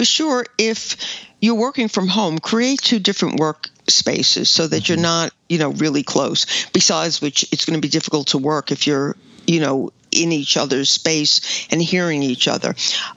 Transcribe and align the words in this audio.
for 0.00 0.06
sure, 0.06 0.46
if 0.56 0.96
you're 1.42 1.56
working 1.56 1.88
from 1.88 2.08
home, 2.08 2.38
create 2.38 2.80
two 2.80 2.98
different 2.98 3.38
work 3.38 3.68
spaces 3.86 4.48
so 4.48 4.66
that 4.66 4.88
you're 4.88 4.96
not, 4.96 5.30
you 5.46 5.58
know, 5.58 5.72
really 5.72 6.02
close. 6.02 6.70
Besides 6.72 7.20
which, 7.20 7.42
it's 7.52 7.66
going 7.66 7.78
to 7.78 7.86
be 7.86 7.90
difficult 7.90 8.28
to 8.28 8.38
work 8.38 8.72
if 8.72 8.86
you're, 8.86 9.14
you 9.46 9.60
know, 9.60 9.90
in 10.10 10.32
each 10.32 10.56
other's 10.56 10.88
space 10.88 11.68
and 11.70 11.82
hearing 11.82 12.22
each 12.22 12.48
other. 12.48 12.74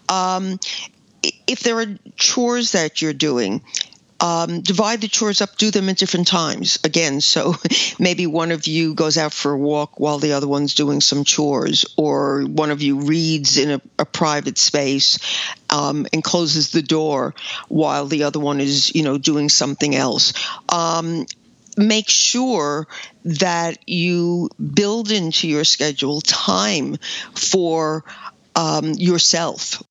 Um, 0.10 0.60
if 1.48 1.62
there 1.62 1.80
are 1.80 1.86
chores 2.18 2.74
that 2.74 3.02
you're 3.02 3.14
doing, 3.14 3.62
um, 4.24 4.62
divide 4.62 5.02
the 5.02 5.10
chores 5.10 5.42
up, 5.42 5.58
do 5.58 5.70
them 5.70 5.90
at 5.90 5.98
different 5.98 6.28
times. 6.28 6.80
Again, 6.86 7.20
so 7.20 7.56
maybe 8.00 8.26
one 8.26 8.52
of 8.52 8.66
you 8.68 8.94
goes 8.96 9.18
out 9.18 9.34
for 9.34 9.52
a 9.52 9.58
walk 9.58 10.00
while 10.00 10.18
the 10.18 10.32
other 10.32 10.48
one's 10.48 10.76
doing 10.76 11.02
some 11.02 11.26
chores, 11.26 11.86
or 11.98 12.44
one 12.44 12.72
of 12.72 12.82
you 12.82 13.02
reads 13.02 13.58
in 13.58 13.72
a, 13.72 13.82
a 14.00 14.06
private 14.06 14.58
space 14.58 15.20
um, 15.70 16.08
and 16.14 16.24
closes 16.24 16.72
the 16.72 16.82
door 16.82 17.36
while 17.68 18.06
the 18.06 18.24
other 18.24 18.40
one 18.40 18.62
is, 18.62 18.96
you 18.96 19.04
know, 19.04 19.18
doing 19.18 19.50
something 19.50 19.94
else. 19.94 20.32
Um, 20.70 21.26
make 21.76 22.10
sure 22.10 22.88
that 23.26 23.90
you 23.90 24.50
build 24.58 25.12
into 25.12 25.50
your 25.50 25.66
schedule 25.66 26.22
time 26.22 26.96
for 27.36 28.06
um, 28.56 28.94
yourself. 28.94 29.84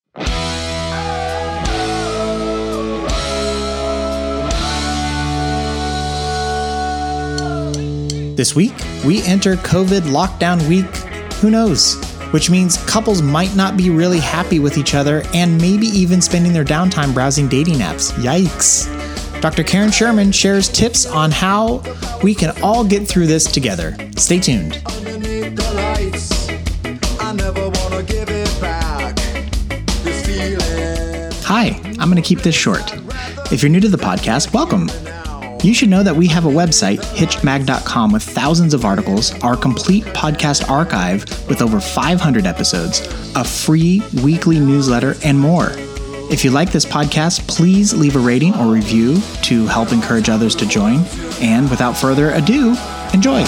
This 8.43 8.57
week, 8.57 8.75
we 9.05 9.23
enter 9.23 9.55
COVID 9.55 10.01
lockdown 10.01 10.69
week. 10.69 10.93
Who 11.35 11.49
knows? 11.49 11.95
Which 12.33 12.51
means 12.51 12.77
couples 12.87 13.23
might 13.23 13.55
not 13.55 13.77
be 13.77 13.89
really 13.89 14.19
happy 14.19 14.59
with 14.59 14.79
each 14.79 14.97
other 14.97 15.23
and 15.33 15.61
maybe 15.61 15.87
even 15.87 16.21
spending 16.21 16.53
their 16.53 16.65
downtime 16.65 17.15
browsing 17.15 17.47
dating 17.47 17.77
apps. 17.77 18.11
Yikes. 18.15 18.91
Dr. 19.41 19.63
Karen 19.63 19.93
Sherman 19.93 20.33
shares 20.33 20.69
tips 20.69 21.07
on 21.07 21.31
how 21.31 21.85
we 22.25 22.35
can 22.35 22.53
all 22.65 22.83
get 22.83 23.07
through 23.07 23.29
this 23.29 23.45
together. 23.45 23.97
Stay 24.17 24.41
tuned. 24.41 24.83
Hi, 31.45 31.81
I'm 32.01 32.11
going 32.11 32.17
to 32.17 32.29
keep 32.29 32.41
this 32.41 32.57
short. 32.57 32.93
If 33.53 33.63
you're 33.63 33.71
new 33.71 33.79
to 33.79 33.89
the 33.89 33.97
podcast, 33.97 34.53
welcome. 34.53 34.89
You 35.63 35.73
should 35.75 35.91
know 35.91 36.03
that 36.03 36.17
we 36.17 36.27
have 36.27 36.45
a 36.45 36.49
website, 36.49 36.99
hitchedmag.com, 37.15 38.11
with 38.11 38.25
thousands 38.25 38.75
of 38.75 38.85
articles, 38.85 39.33
our 39.43 39.57
complete 39.57 40.03
podcast 40.07 40.69
archive 40.69 41.25
with 41.49 41.63
over 41.63 41.81
500 41.81 42.47
episodes, 42.47 43.01
a 43.37 43.45
free 43.45 44.03
weekly 44.25 44.59
newsletter, 44.59 45.15
and 45.25 45.39
more. 45.39 45.69
If 46.33 46.45
you 46.45 46.51
like 46.51 46.73
this 46.73 46.85
podcast, 46.85 47.47
please 47.47 47.95
leave 47.95 48.17
a 48.17 48.19
rating 48.19 48.55
or 48.57 48.73
review 48.73 49.21
to 49.43 49.67
help 49.67 49.93
encourage 49.93 50.29
others 50.29 50.57
to 50.57 50.67
join. 50.67 51.05
And 51.41 51.71
without 51.71 51.97
further 51.97 52.33
ado, 52.33 52.77
enjoy. 53.15 53.45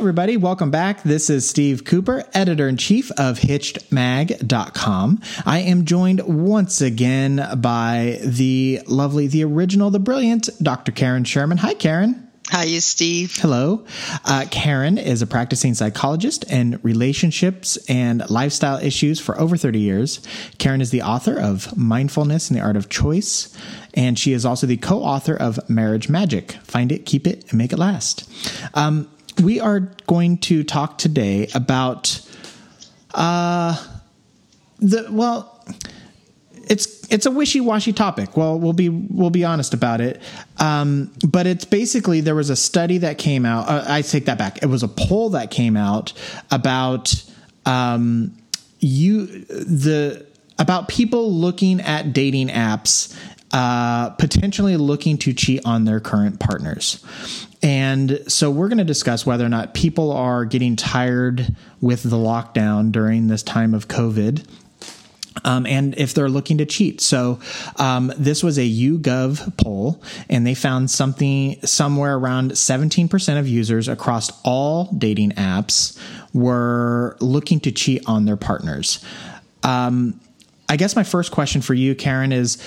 Everybody, 0.00 0.38
welcome 0.38 0.70
back. 0.70 1.02
This 1.02 1.28
is 1.28 1.46
Steve 1.46 1.84
Cooper, 1.84 2.24
editor 2.32 2.66
in 2.66 2.78
chief 2.78 3.10
of 3.18 3.38
HitchedMag.com. 3.40 5.20
I 5.44 5.58
am 5.58 5.84
joined 5.84 6.22
once 6.22 6.80
again 6.80 7.46
by 7.58 8.18
the 8.24 8.80
lovely, 8.86 9.26
the 9.26 9.44
original, 9.44 9.90
the 9.90 9.98
brilliant 9.98 10.48
Dr. 10.62 10.90
Karen 10.90 11.24
Sherman. 11.24 11.58
Hi, 11.58 11.74
Karen. 11.74 12.30
Hi, 12.48 12.64
you, 12.64 12.80
Steve. 12.80 13.36
Hello. 13.36 13.84
Uh, 14.24 14.46
Karen 14.50 14.96
is 14.96 15.20
a 15.20 15.26
practicing 15.26 15.74
psychologist 15.74 16.50
in 16.50 16.80
relationships 16.82 17.76
and 17.86 18.28
lifestyle 18.30 18.78
issues 18.78 19.20
for 19.20 19.38
over 19.38 19.58
30 19.58 19.80
years. 19.80 20.26
Karen 20.56 20.80
is 20.80 20.90
the 20.90 21.02
author 21.02 21.38
of 21.38 21.76
Mindfulness 21.76 22.48
and 22.48 22.58
the 22.58 22.62
Art 22.62 22.76
of 22.76 22.88
Choice, 22.88 23.54
and 23.92 24.18
she 24.18 24.32
is 24.32 24.46
also 24.46 24.66
the 24.66 24.78
co 24.78 25.02
author 25.02 25.36
of 25.36 25.68
Marriage 25.68 26.08
Magic 26.08 26.52
Find 26.62 26.90
It, 26.90 27.04
Keep 27.04 27.26
It, 27.26 27.50
and 27.50 27.58
Make 27.58 27.74
It 27.74 27.78
Last. 27.78 28.26
Um, 28.72 29.10
we 29.42 29.60
are 29.60 29.80
going 30.06 30.38
to 30.38 30.64
talk 30.64 30.98
today 30.98 31.48
about 31.54 32.20
uh, 33.14 33.76
the, 34.78 35.08
well, 35.10 35.64
it's 36.68 37.00
it's 37.10 37.26
a 37.26 37.30
wishy-washy 37.30 37.92
topic. 37.92 38.36
Well, 38.36 38.58
we'll 38.58 38.72
be 38.72 38.88
we'll 38.88 39.30
be 39.30 39.44
honest 39.44 39.74
about 39.74 40.00
it. 40.00 40.22
Um, 40.58 41.12
but 41.26 41.46
it's 41.46 41.64
basically 41.64 42.20
there 42.20 42.36
was 42.36 42.48
a 42.48 42.56
study 42.56 42.98
that 42.98 43.18
came 43.18 43.44
out. 43.44 43.68
Uh, 43.68 43.84
I 43.88 44.02
take 44.02 44.26
that 44.26 44.38
back. 44.38 44.62
It 44.62 44.66
was 44.66 44.84
a 44.84 44.88
poll 44.88 45.30
that 45.30 45.50
came 45.50 45.76
out 45.76 46.12
about 46.50 47.24
um, 47.66 48.36
you 48.78 49.26
the 49.26 50.24
about 50.58 50.88
people 50.88 51.32
looking 51.32 51.80
at 51.80 52.12
dating 52.12 52.48
apps 52.48 53.18
uh, 53.52 54.10
potentially 54.10 54.76
looking 54.76 55.18
to 55.18 55.32
cheat 55.32 55.60
on 55.64 55.84
their 55.84 56.00
current 56.00 56.38
partners. 56.38 57.04
And 57.62 58.20
so 58.26 58.50
we're 58.50 58.68
going 58.68 58.78
to 58.78 58.84
discuss 58.84 59.26
whether 59.26 59.44
or 59.44 59.48
not 59.48 59.74
people 59.74 60.12
are 60.12 60.44
getting 60.44 60.76
tired 60.76 61.54
with 61.80 62.02
the 62.02 62.16
lockdown 62.16 62.92
during 62.92 63.26
this 63.26 63.42
time 63.42 63.74
of 63.74 63.88
COVID. 63.88 64.46
Um, 65.44 65.64
and 65.66 65.96
if 65.96 66.12
they're 66.12 66.28
looking 66.28 66.58
to 66.58 66.66
cheat. 66.66 67.00
So, 67.00 67.38
um, 67.76 68.12
this 68.16 68.42
was 68.42 68.58
a 68.58 68.68
YouGov 68.68 69.56
poll, 69.56 70.02
and 70.28 70.46
they 70.46 70.54
found 70.54 70.90
something 70.90 71.58
somewhere 71.64 72.16
around 72.16 72.52
17% 72.52 73.38
of 73.38 73.48
users 73.48 73.88
across 73.88 74.30
all 74.42 74.86
dating 74.86 75.30
apps 75.32 75.98
were 76.34 77.16
looking 77.20 77.60
to 77.60 77.72
cheat 77.72 78.02
on 78.06 78.26
their 78.26 78.36
partners. 78.36 79.02
Um, 79.62 80.20
I 80.68 80.76
guess 80.76 80.94
my 80.94 81.02
first 81.04 81.32
question 81.32 81.62
for 81.62 81.74
you, 81.74 81.94
Karen, 81.94 82.32
is 82.32 82.62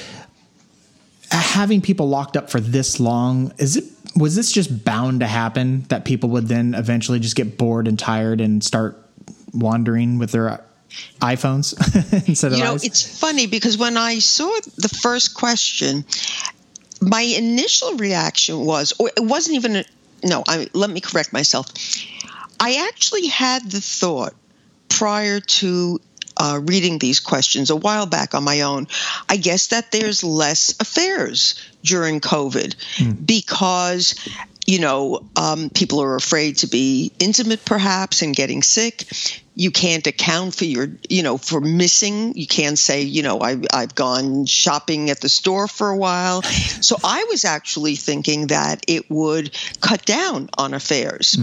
Uh, 1.34 1.38
having 1.38 1.82
people 1.82 2.08
locked 2.08 2.38
up 2.38 2.50
for 2.50 2.60
this 2.60 3.00
long, 3.00 3.52
is 3.58 3.76
it 3.76 3.86
was 4.16 4.36
this 4.36 4.52
just 4.52 4.86
bound 4.86 5.22
to 5.22 5.28
happen 5.28 5.82
that 5.90 6.06
people 6.06 6.30
would 6.30 6.48
then 6.48 6.76
eventually 6.76 7.20
just 7.20 7.36
get 7.36 7.58
bored 7.58 7.88
and 7.88 7.98
tired 7.98 8.40
and 8.40 8.64
start 8.64 9.04
wandering 9.54 10.20
with 10.20 10.32
their 10.32 10.50
uh, 10.50 10.58
iPhones 11.20 11.74
instead 12.28 12.52
of 12.52 12.58
You 12.60 12.64
know, 12.64 12.74
eyes? 12.74 12.84
it's 12.84 13.20
funny 13.20 13.48
because 13.48 13.78
when 13.78 13.98
I 13.98 14.20
saw 14.20 14.48
the 14.78 14.90
first 14.90 15.34
question, 15.34 16.06
my 17.02 17.22
initial 17.22 17.96
reaction 17.96 18.66
was, 18.66 18.94
or 19.00 19.10
it 19.16 19.24
wasn't 19.24 19.56
even, 19.56 19.78
a, 19.78 19.86
no, 20.24 20.44
I, 20.48 20.68
let 20.74 20.90
me 20.90 21.02
correct 21.02 21.34
myself. 21.34 21.68
I 22.60 22.88
actually 22.88 23.28
had 23.28 23.70
the 23.70 23.82
thought 23.82 24.34
prior 24.90 25.40
to 25.40 26.00
uh, 26.38 26.60
reading 26.64 27.00
these 27.00 27.20
questions 27.20 27.70
a 27.70 27.76
while 27.76 28.06
back 28.06 28.34
on 28.34 28.44
my 28.44 28.62
own. 28.62 28.88
I 29.30 29.38
guess 29.38 29.68
that 29.68 29.92
there's 29.92 30.24
less 30.24 30.80
affairs 30.80 31.56
during 31.84 32.20
COVID 32.22 33.26
because, 33.26 34.16
you 34.66 34.80
know, 34.80 35.26
um, 35.36 35.70
people 35.70 36.02
are 36.02 36.16
afraid 36.16 36.58
to 36.60 36.68
be 36.68 37.12
intimate 37.20 37.66
perhaps 37.66 38.22
and 38.22 38.36
getting 38.36 38.64
sick. 38.64 39.06
You 39.56 39.70
can't 39.70 40.08
account 40.08 40.56
for 40.56 40.66
your, 40.66 40.88
you 41.10 41.22
know, 41.22 41.38
for 41.38 41.62
missing. 41.62 42.36
You 42.36 42.48
can't 42.48 42.80
say, 42.80 43.04
you 43.04 43.22
know, 43.22 43.40
I, 43.40 43.62
I've 43.72 43.94
gone 43.94 44.46
shopping 44.46 45.12
at 45.12 45.22
the 45.22 45.30
store 45.30 45.68
for 45.68 45.90
a 45.90 45.98
while. 45.98 46.42
So 46.42 46.96
I 47.04 47.26
was 47.30 47.46
actually 47.46 47.96
thinking 47.96 48.48
that 48.48 48.84
it 48.88 49.12
would 49.12 49.56
cut 49.80 50.06
down 50.06 50.50
on 50.58 50.74
affairs. 50.74 51.38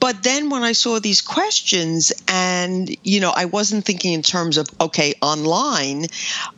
But 0.00 0.22
then 0.22 0.50
when 0.50 0.62
I 0.62 0.72
saw 0.72 1.00
these 1.00 1.20
questions, 1.20 2.12
and 2.28 2.88
you 3.02 3.20
know, 3.20 3.32
I 3.34 3.46
wasn't 3.46 3.84
thinking 3.84 4.12
in 4.12 4.22
terms 4.22 4.56
of 4.56 4.68
okay, 4.80 5.14
online. 5.20 6.06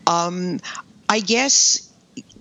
Um, 0.06 0.60
I 1.08 1.20
guess 1.20 1.88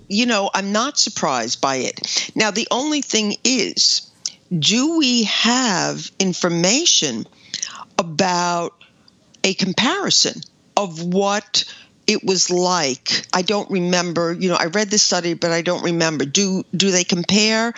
you 0.07 0.25
know 0.25 0.49
I'm 0.53 0.71
not 0.71 0.99
surprised 0.99 1.61
by 1.61 1.77
it. 1.77 2.31
Now 2.35 2.51
the 2.51 2.67
only 2.71 3.01
thing 3.01 3.35
is, 3.43 4.09
do 4.57 4.97
we 4.97 5.23
have 5.23 6.11
information 6.19 7.25
about 7.97 8.73
a 9.43 9.53
comparison 9.53 10.41
of 10.75 11.03
what 11.03 11.65
it 12.07 12.23
was 12.23 12.49
like 12.49 13.27
i 13.33 13.41
don't 13.43 13.69
remember 13.69 14.33
you 14.33 14.49
know 14.49 14.55
i 14.55 14.65
read 14.65 14.89
this 14.89 15.03
study 15.03 15.35
but 15.35 15.51
i 15.51 15.61
don't 15.61 15.83
remember 15.83 16.25
do 16.25 16.63
do 16.75 16.89
they 16.89 17.03
compare 17.03 17.73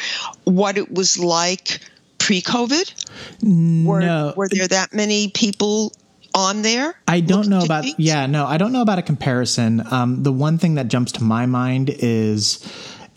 what 0.46 0.78
it 0.78 0.92
was 0.92 1.20
like 1.20 1.82
pre-covid 2.22 2.94
were, 3.86 4.00
No. 4.00 4.34
were 4.38 4.48
there 4.50 4.68
that 4.68 4.94
many 4.94 5.30
people 5.30 5.92
on 6.34 6.62
there 6.62 6.94
I 7.08 7.20
don't 7.20 7.48
know 7.50 7.60
about 7.60 7.84
yeah 8.00 8.26
no 8.26 8.46
I 8.46 8.58
don't 8.58 8.72
know 8.72 8.82
about 8.82 9.00
a 9.00 9.02
comparison. 9.02 9.84
Um, 9.92 10.24
the 10.24 10.32
one 10.32 10.58
thing 10.58 10.76
that 10.76 10.88
jumps 10.88 11.12
to 11.14 11.24
my 11.24 11.46
mind 11.46 11.90
is, 12.00 12.66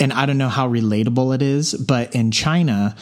and 0.00 0.12
I 0.12 0.26
don't 0.26 0.38
know 0.38 0.48
how 0.48 0.66
relatable 0.68 1.34
it 1.36 1.42
is, 1.42 1.74
but 1.74 2.14
in 2.14 2.32
China, 2.32 2.96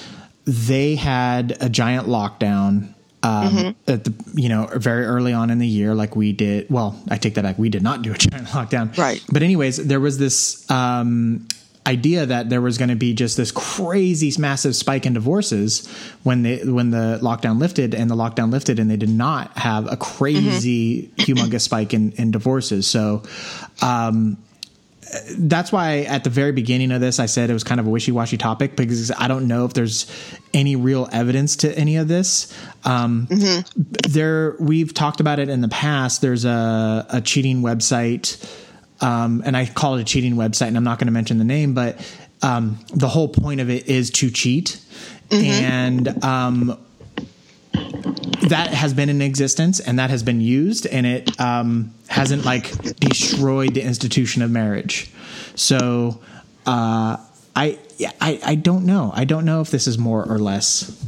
they 0.45 0.97
had 0.97 1.57
a 1.61 1.69
giant 1.71 2.09
lockdown. 2.09 2.93
Um, 3.25 3.55
Mm-hmm. 3.55 3.91
at 3.91 4.03
the 4.05 4.13
you 4.35 4.49
know 4.49 4.69
very 4.75 5.05
early 5.07 5.33
on 5.33 5.49
in 5.51 5.59
the 5.61 5.67
year, 5.67 5.95
like 5.95 6.17
we 6.17 6.33
did. 6.33 6.69
Well, 6.69 7.01
I 7.09 7.17
take 7.19 7.35
that 7.37 7.43
back. 7.45 7.57
We 7.57 7.69
did 7.71 7.83
not 7.83 8.03
do 8.03 8.11
a 8.13 8.19
giant 8.27 8.49
lockdown, 8.49 8.99
Right. 8.99 9.23
But 9.33 9.43
anyways, 9.45 9.77
there 9.77 10.01
was 10.01 10.19
this 10.19 10.69
um, 10.71 11.47
idea 11.87 12.27
that 12.27 12.49
there 12.49 12.61
was 12.61 12.79
going 12.79 12.91
to 12.91 12.97
be 12.97 13.13
just 13.13 13.37
this 13.37 13.51
crazy 13.51 14.33
massive 14.41 14.77
spike 14.77 15.05
in 15.05 15.15
divorces 15.15 15.89
when 16.23 16.43
they 16.43 16.59
when 16.59 16.91
the 16.91 17.19
lockdown 17.23 17.59
lifted 17.59 17.95
and 17.95 18.09
the 18.09 18.15
lockdown 18.15 18.53
lifted 18.53 18.79
and 18.79 18.91
they 18.91 18.97
did 18.97 19.09
not 19.09 19.57
have 19.59 19.91
a 19.91 19.97
crazy 19.97 21.03
mm-hmm. 21.03 21.23
humongous 21.23 21.63
spike 21.63 21.93
in, 21.93 22.13
in 22.13 22.31
divorces 22.31 22.87
so 22.87 23.23
um, 23.83 24.39
that's 25.37 25.71
why 25.71 26.01
at 26.01 26.25
the 26.25 26.31
very 26.31 26.53
beginning 26.53 26.91
of 26.93 27.01
this 27.01 27.19
I 27.19 27.27
said 27.27 27.51
it 27.51 27.53
was 27.53 27.65
kind 27.65 27.81
of 27.81 27.87
a 27.87 27.91
wishy-washy 27.91 28.39
topic 28.39 28.77
because 28.77 29.11
I 29.11 29.29
don't 29.29 29.47
know 29.47 29.65
if 29.65 29.75
there's 29.75 30.11
any 30.55 30.77
real 30.77 31.09
evidence 31.13 31.57
to 31.57 31.79
any 31.79 31.97
of 31.97 32.09
this. 32.09 32.57
Um, 32.85 33.27
mm-hmm. 33.27 33.83
There, 34.09 34.57
we've 34.59 34.95
talked 34.95 35.21
about 35.21 35.39
it 35.39 35.49
in 35.49 35.61
the 35.61 35.69
past. 35.69 36.23
There's 36.23 36.45
a, 36.45 37.07
a 37.11 37.21
cheating 37.21 37.63
website, 37.63 38.43
um, 39.03 39.43
and 39.45 39.57
I 39.57 39.67
call 39.67 39.97
it 39.97 40.01
a 40.01 40.05
cheating 40.05 40.35
website, 40.37 40.69
and 40.69 40.77
I'm 40.77 40.85
not 40.85 40.99
going 40.99 41.07
to 41.07 41.13
mention 41.13 41.39
the 41.39 41.45
name, 41.45 41.75
but 41.75 41.99
um, 42.41 42.79
the 42.95 43.09
whole 43.09 43.29
point 43.29 43.61
of 43.61 43.69
it 43.69 43.89
is 43.89 44.11
to 44.13 44.31
cheat, 44.31 44.81
mm-hmm. 45.29 45.45
and 45.45 46.25
um, 46.25 46.79
that 48.49 48.69
has 48.69 48.95
been 48.95 49.09
in 49.09 49.23
existence 49.23 49.81
and 49.81 49.99
that 49.99 50.11
has 50.11 50.23
been 50.23 50.41
used 50.41 50.87
and 50.87 51.07
it 51.07 51.41
um, 51.41 51.95
hasn't 52.09 52.45
like 52.45 52.71
destroyed 52.97 53.75
the 53.75 53.83
institution 53.83 54.43
of 54.43 54.51
marriage. 54.51 55.11
So 55.55 56.21
uh, 56.67 57.17
I, 57.55 57.79
I 58.21 58.41
i 58.45 58.55
don't 58.57 58.85
know. 58.85 59.13
I 59.15 59.25
don't 59.25 59.45
know 59.45 59.61
if 59.61 59.71
this 59.71 59.87
is 59.87 59.97
more 59.97 60.29
or 60.29 60.39
less. 60.39 61.03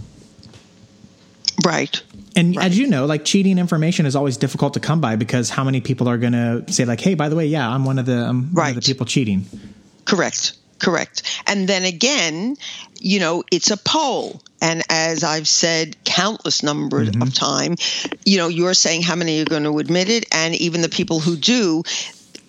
Right 1.64 2.02
and 2.36 2.56
right. 2.56 2.66
as 2.66 2.78
you 2.78 2.86
know 2.86 3.06
like 3.06 3.25
cheating 3.25 3.58
information 3.58 4.06
is 4.06 4.16
always 4.16 4.36
difficult 4.36 4.75
to 4.75 4.81
come 4.81 5.00
by 5.00 5.16
because 5.16 5.50
how 5.50 5.64
many 5.64 5.81
people 5.81 6.08
are 6.08 6.19
going 6.19 6.32
to 6.32 6.64
say 6.72 6.84
like 6.84 7.00
hey 7.00 7.14
by 7.14 7.28
the 7.28 7.36
way 7.36 7.46
yeah 7.46 7.69
i'm 7.69 7.84
one 7.84 7.98
of 7.98 8.06
the 8.06 8.16
i'm 8.16 8.52
right. 8.52 8.70
one 8.70 8.78
of 8.78 8.84
the 8.84 8.92
people 8.92 9.06
cheating 9.06 9.44
correct 10.04 10.56
correct 10.78 11.22
and 11.46 11.69
then 11.69 11.84
again 11.84 12.56
you 13.00 13.20
know 13.20 13.42
it's 13.50 13.70
a 13.70 13.76
poll 13.76 14.40
and 14.64 14.82
as 14.88 15.22
I've 15.22 15.46
said 15.46 15.94
countless 16.04 16.62
numbers 16.62 17.10
mm-hmm. 17.10 17.20
of 17.20 17.34
time, 17.34 17.76
you 18.25 18.38
know, 18.38 18.48
you're 18.48 18.72
saying 18.72 19.02
how 19.02 19.14
many 19.14 19.42
are 19.42 19.44
going 19.44 19.64
to 19.64 19.78
admit 19.78 20.08
it, 20.08 20.25
and 20.32 20.54
even 20.54 20.81
the 20.81 20.88
people 20.88 21.20
who 21.20 21.36
do, 21.36 21.82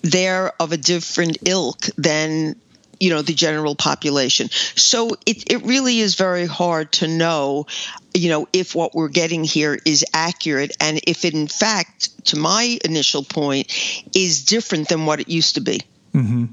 they're 0.01 0.53
of 0.61 0.71
a 0.71 0.77
different 0.77 1.39
ilk 1.45 1.87
than 1.97 2.55
you 2.99 3.09
know 3.09 3.21
the 3.21 3.33
general 3.33 3.75
population 3.75 4.49
so 4.49 5.09
it, 5.25 5.51
it 5.51 5.63
really 5.63 5.99
is 5.99 6.15
very 6.15 6.45
hard 6.45 6.91
to 6.91 7.07
know 7.07 7.65
you 8.13 8.29
know 8.29 8.47
if 8.53 8.75
what 8.75 8.95
we're 8.95 9.09
getting 9.09 9.43
here 9.43 9.77
is 9.85 10.05
accurate 10.13 10.75
and 10.79 10.99
if 11.07 11.25
it 11.25 11.33
in 11.33 11.47
fact 11.47 12.25
to 12.25 12.37
my 12.37 12.77
initial 12.85 13.23
point 13.23 13.71
is 14.15 14.45
different 14.45 14.89
than 14.89 15.05
what 15.05 15.19
it 15.19 15.29
used 15.29 15.55
to 15.55 15.61
be 15.61 15.81
mm-hmm. 16.13 16.45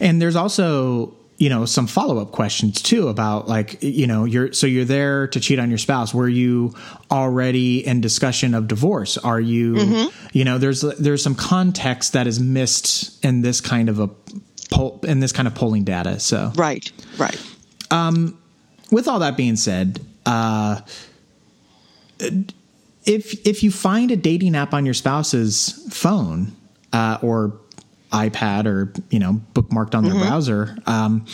and 0.00 0.20
there's 0.20 0.36
also 0.36 1.14
you 1.42 1.48
know 1.48 1.64
some 1.64 1.88
follow-up 1.88 2.30
questions 2.30 2.80
too 2.80 3.08
about 3.08 3.48
like 3.48 3.82
you 3.82 4.06
know 4.06 4.24
you're 4.24 4.52
so 4.52 4.64
you're 4.64 4.84
there 4.84 5.26
to 5.26 5.40
cheat 5.40 5.58
on 5.58 5.70
your 5.70 5.78
spouse 5.78 6.14
were 6.14 6.28
you 6.28 6.72
already 7.10 7.84
in 7.84 8.00
discussion 8.00 8.54
of 8.54 8.68
divorce 8.68 9.18
are 9.18 9.40
you 9.40 9.74
mm-hmm. 9.74 10.28
you 10.32 10.44
know 10.44 10.58
there's 10.58 10.82
there's 10.82 11.20
some 11.20 11.34
context 11.34 12.12
that 12.12 12.28
is 12.28 12.38
missed 12.38 13.24
in 13.24 13.42
this 13.42 13.60
kind 13.60 13.88
of 13.88 13.98
a 13.98 14.08
poll 14.72 15.00
in 15.02 15.20
this 15.20 15.32
kind 15.32 15.46
of 15.46 15.54
polling 15.54 15.84
data 15.84 16.18
so 16.18 16.50
right 16.56 16.90
right 17.18 17.40
um 17.90 18.38
with 18.90 19.08
all 19.08 19.18
that 19.18 19.36
being 19.36 19.56
said 19.56 20.00
uh 20.26 20.80
if 23.04 23.46
if 23.46 23.62
you 23.62 23.70
find 23.70 24.10
a 24.10 24.16
dating 24.16 24.56
app 24.56 24.74
on 24.74 24.84
your 24.84 24.94
spouse's 24.94 25.86
phone 25.90 26.52
uh, 26.92 27.18
or 27.22 27.58
iPad 28.12 28.66
or 28.66 28.92
you 29.10 29.18
know 29.18 29.40
bookmarked 29.54 29.94
on 29.94 30.04
their 30.04 30.12
mm-hmm. 30.12 30.22
browser. 30.22 30.76
Um, 30.86 31.26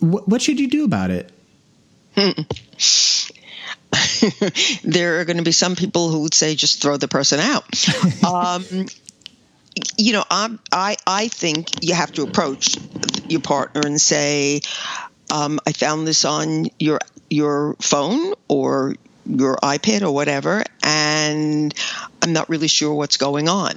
wh- 0.00 0.28
what 0.28 0.42
should 0.42 0.60
you 0.60 0.68
do 0.68 0.84
about 0.84 1.10
it? 1.10 1.32
there 4.84 5.20
are 5.20 5.24
going 5.24 5.38
to 5.38 5.42
be 5.42 5.52
some 5.52 5.76
people 5.76 6.10
who 6.10 6.22
would 6.22 6.34
say 6.34 6.54
just 6.54 6.82
throw 6.82 6.96
the 6.96 7.08
person 7.08 7.40
out. 7.40 7.64
um, 8.24 8.86
you 9.96 10.12
know, 10.12 10.24
I'm, 10.30 10.58
i 10.70 10.96
I 11.06 11.28
think 11.28 11.84
you 11.84 11.94
have 11.94 12.12
to 12.12 12.22
approach 12.22 12.76
your 13.28 13.40
partner 13.40 13.82
and 13.84 14.00
say, 14.00 14.60
um, 15.30 15.60
"I 15.66 15.72
found 15.72 16.06
this 16.06 16.24
on 16.24 16.66
your 16.78 17.00
your 17.30 17.76
phone 17.80 18.34
or 18.48 18.94
your 19.24 19.56
iPad 19.56 20.02
or 20.02 20.12
whatever, 20.12 20.64
and 20.82 21.74
I'm 22.20 22.32
not 22.32 22.48
really 22.48 22.68
sure 22.68 22.94
what's 22.94 23.16
going 23.16 23.48
on. 23.48 23.74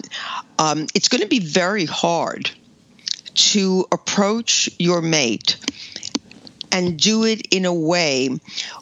Um, 0.60 0.88
it's 0.96 1.08
going 1.08 1.22
to 1.22 1.28
be 1.28 1.40
very 1.40 1.86
hard 1.86 2.50
to 3.36 3.86
approach 3.92 4.70
your 4.80 5.02
mate 5.02 5.58
and 6.72 7.00
do 7.00 7.24
it 7.26 7.48
in 7.52 7.66
a 7.66 7.74
way 7.74 8.30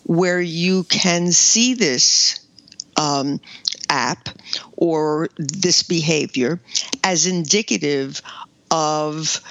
where 0.04 0.42
you 0.42 0.84
can 0.84 1.32
see 1.32 1.74
this 1.74 2.40
um, 2.96 3.40
app 3.90 4.30
or 4.78 5.30
this 5.38 5.84
behavior 5.84 6.60
as 7.04 7.28
indicative 7.28 8.22
of 8.72 9.42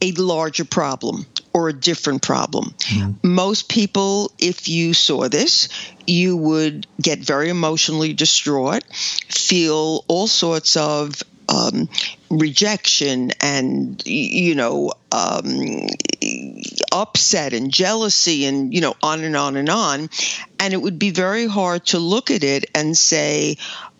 a 0.00 0.12
larger 0.12 0.64
problem 0.64 1.26
or 1.52 1.68
a 1.68 1.72
different 1.72 2.22
problem. 2.22 2.74
Mm-hmm. 2.78 3.34
Most 3.34 3.68
people, 3.68 4.30
if 4.38 4.68
you 4.68 4.94
saw 4.94 5.28
this, 5.28 5.68
you 6.06 6.36
would 6.36 6.86
get 7.02 7.18
very 7.18 7.48
emotionally 7.48 8.12
distraught, 8.12 8.84
feel 9.28 10.04
all 10.06 10.26
sorts 10.28 10.76
of 10.76 11.22
um, 11.48 11.88
rejection 12.30 13.32
and 13.40 14.02
you 14.06 14.54
know 14.54 14.92
um, 15.12 15.86
upset 16.92 17.52
and 17.52 17.72
jealousy 17.72 18.44
and 18.44 18.74
you 18.74 18.80
know 18.80 18.94
on 19.02 19.24
and 19.24 19.36
on 19.36 19.56
and 19.56 19.68
on. 19.68 20.10
And 20.60 20.74
it 20.74 20.82
would 20.82 20.98
be 20.98 21.10
very 21.10 21.46
hard 21.46 21.86
to 21.86 21.98
look 21.98 22.30
at 22.30 22.44
it 22.44 22.66
and 22.74 22.96
say 22.96 23.56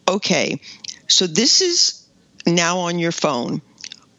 okay 0.06 0.60
so 1.08 1.26
this 1.26 1.62
is 1.62 2.06
now 2.46 2.80
on 2.80 2.98
your 2.98 3.12
phone. 3.12 3.62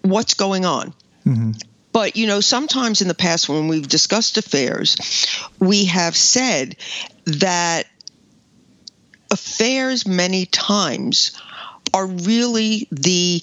What's 0.02 0.34
going 0.34 0.66
on? 0.66 0.94
Mm-hmm. 1.26 1.52
But, 1.92 2.16
you 2.16 2.28
know, 2.28 2.40
sometimes 2.40 3.02
in 3.02 3.08
the 3.08 3.14
past 3.14 3.48
when 3.48 3.68
we've 3.68 3.88
discussed 3.88 4.38
affairs, 4.38 4.96
we 5.60 5.86
have 5.86 6.16
said 6.16 6.76
that 7.26 7.88
affairs 9.31 10.08
many 10.08 10.46
times 10.46 11.40
are 11.94 12.06
really 12.06 12.88
the 12.91 13.41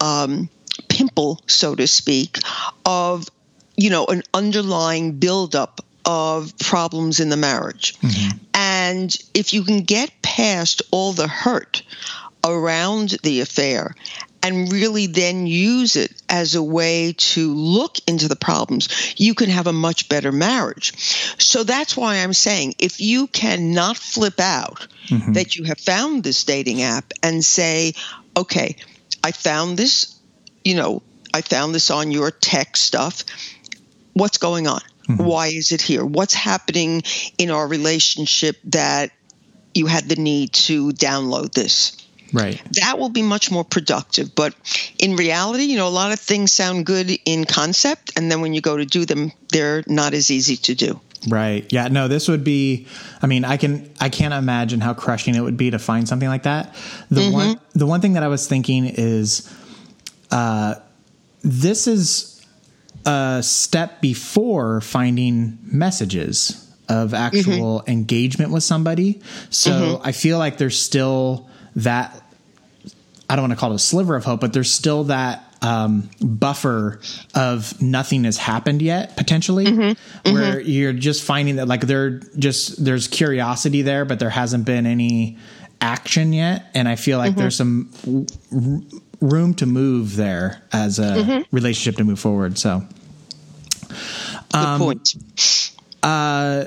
um, 0.00 0.48
pimple, 0.88 1.40
so 1.46 1.74
to 1.74 1.86
speak, 1.86 2.38
of, 2.84 3.28
you 3.76 3.90
know, 3.90 4.06
an 4.06 4.22
underlying 4.32 5.12
buildup 5.12 5.80
of 6.04 6.56
problems 6.58 7.20
in 7.20 7.28
the 7.30 7.36
marriage. 7.36 7.98
Mm-hmm. 8.00 8.38
And 8.54 9.16
if 9.32 9.52
you 9.52 9.64
can 9.64 9.80
get 9.80 10.10
past 10.22 10.82
all 10.90 11.12
the 11.12 11.28
hurt 11.28 11.82
around 12.44 13.16
the 13.22 13.40
affair 13.40 13.94
and 14.44 14.70
really 14.70 15.06
then 15.06 15.46
use 15.46 15.96
it 15.96 16.12
as 16.28 16.54
a 16.54 16.62
way 16.62 17.14
to 17.16 17.54
look 17.54 17.96
into 18.06 18.28
the 18.28 18.36
problems, 18.36 19.14
you 19.16 19.34
can 19.34 19.48
have 19.48 19.66
a 19.66 19.72
much 19.72 20.10
better 20.10 20.30
marriage. 20.30 20.92
So 21.42 21.64
that's 21.64 21.96
why 21.96 22.16
I'm 22.16 22.34
saying 22.34 22.74
if 22.78 23.00
you 23.00 23.26
cannot 23.26 23.96
flip 23.96 24.38
out 24.38 24.86
mm-hmm. 25.06 25.32
that 25.32 25.56
you 25.56 25.64
have 25.64 25.80
found 25.80 26.22
this 26.22 26.44
dating 26.44 26.82
app 26.82 27.10
and 27.22 27.42
say, 27.42 27.94
okay, 28.36 28.76
I 29.24 29.32
found 29.32 29.78
this, 29.78 30.14
you 30.62 30.74
know, 30.74 31.02
I 31.32 31.40
found 31.40 31.74
this 31.74 31.90
on 31.90 32.12
your 32.12 32.30
tech 32.30 32.76
stuff. 32.76 33.24
What's 34.12 34.36
going 34.36 34.66
on? 34.66 34.82
Mm-hmm. 35.08 35.24
Why 35.24 35.46
is 35.46 35.72
it 35.72 35.80
here? 35.80 36.04
What's 36.04 36.34
happening 36.34 37.02
in 37.38 37.50
our 37.50 37.66
relationship 37.66 38.56
that 38.64 39.10
you 39.72 39.86
had 39.86 40.04
the 40.04 40.16
need 40.16 40.52
to 40.52 40.90
download 40.90 41.52
this? 41.52 41.96
Right. 42.34 42.60
That 42.72 42.98
will 42.98 43.10
be 43.10 43.22
much 43.22 43.50
more 43.50 43.64
productive. 43.64 44.34
But 44.34 44.54
in 44.98 45.14
reality, 45.16 45.64
you 45.64 45.76
know, 45.76 45.86
a 45.86 45.90
lot 45.90 46.12
of 46.12 46.18
things 46.18 46.52
sound 46.52 46.84
good 46.84 47.10
in 47.24 47.44
concept, 47.44 48.12
and 48.16 48.30
then 48.30 48.40
when 48.40 48.52
you 48.52 48.60
go 48.60 48.76
to 48.76 48.84
do 48.84 49.06
them, 49.06 49.32
they're 49.50 49.84
not 49.86 50.14
as 50.14 50.30
easy 50.30 50.56
to 50.56 50.74
do. 50.74 51.00
Right. 51.28 51.64
Yeah. 51.72 51.88
No, 51.88 52.08
this 52.08 52.28
would 52.28 52.44
be 52.44 52.86
I 53.22 53.26
mean, 53.26 53.44
I 53.44 53.56
can 53.56 53.90
I 54.00 54.08
can't 54.08 54.34
imagine 54.34 54.80
how 54.80 54.94
crushing 54.94 55.34
it 55.34 55.40
would 55.40 55.56
be 55.56 55.70
to 55.70 55.78
find 55.78 56.08
something 56.08 56.28
like 56.28 56.42
that. 56.42 56.74
The 57.10 57.22
mm-hmm. 57.22 57.32
one 57.32 57.60
the 57.72 57.86
one 57.86 58.00
thing 58.00 58.14
that 58.14 58.22
I 58.22 58.28
was 58.28 58.46
thinking 58.46 58.84
is 58.84 59.50
uh 60.30 60.74
this 61.42 61.86
is 61.86 62.44
a 63.06 63.42
step 63.42 64.00
before 64.00 64.80
finding 64.80 65.58
messages 65.62 66.60
of 66.88 67.14
actual 67.14 67.80
mm-hmm. 67.80 67.90
engagement 67.90 68.50
with 68.50 68.62
somebody. 68.62 69.20
So 69.50 69.70
mm-hmm. 69.70 70.06
I 70.06 70.12
feel 70.12 70.38
like 70.38 70.58
there's 70.58 70.80
still 70.80 71.48
that 71.76 72.23
I 73.28 73.36
don't 73.36 73.44
want 73.44 73.52
to 73.52 73.56
call 73.58 73.72
it 73.72 73.76
a 73.76 73.78
sliver 73.78 74.16
of 74.16 74.24
hope, 74.24 74.40
but 74.40 74.52
there's 74.52 74.72
still 74.72 75.04
that 75.04 75.44
um, 75.62 76.10
buffer 76.20 77.00
of 77.34 77.80
nothing 77.80 78.24
has 78.24 78.36
happened 78.36 78.82
yet 78.82 79.16
potentially 79.16 79.64
mm-hmm. 79.64 80.34
where 80.34 80.56
mm-hmm. 80.56 80.68
you're 80.68 80.92
just 80.92 81.22
finding 81.22 81.56
that 81.56 81.66
like 81.66 81.80
there 81.80 82.20
just 82.38 82.84
there's 82.84 83.08
curiosity 83.08 83.80
there 83.80 84.04
but 84.04 84.18
there 84.18 84.28
hasn't 84.28 84.66
been 84.66 84.84
any 84.84 85.38
action 85.80 86.34
yet 86.34 86.66
and 86.74 86.86
i 86.86 86.96
feel 86.96 87.16
like 87.16 87.30
mm-hmm. 87.30 87.40
there's 87.40 87.56
some 87.56 87.90
r- 88.06 88.98
room 89.26 89.54
to 89.54 89.64
move 89.64 90.16
there 90.16 90.60
as 90.70 90.98
a 90.98 91.02
mm-hmm. 91.02 91.56
relationship 91.56 91.96
to 91.96 92.04
move 92.04 92.20
forward 92.20 92.58
so 92.58 92.86
Good 94.54 94.78
point. 94.78 95.70
Uh, 96.02 96.66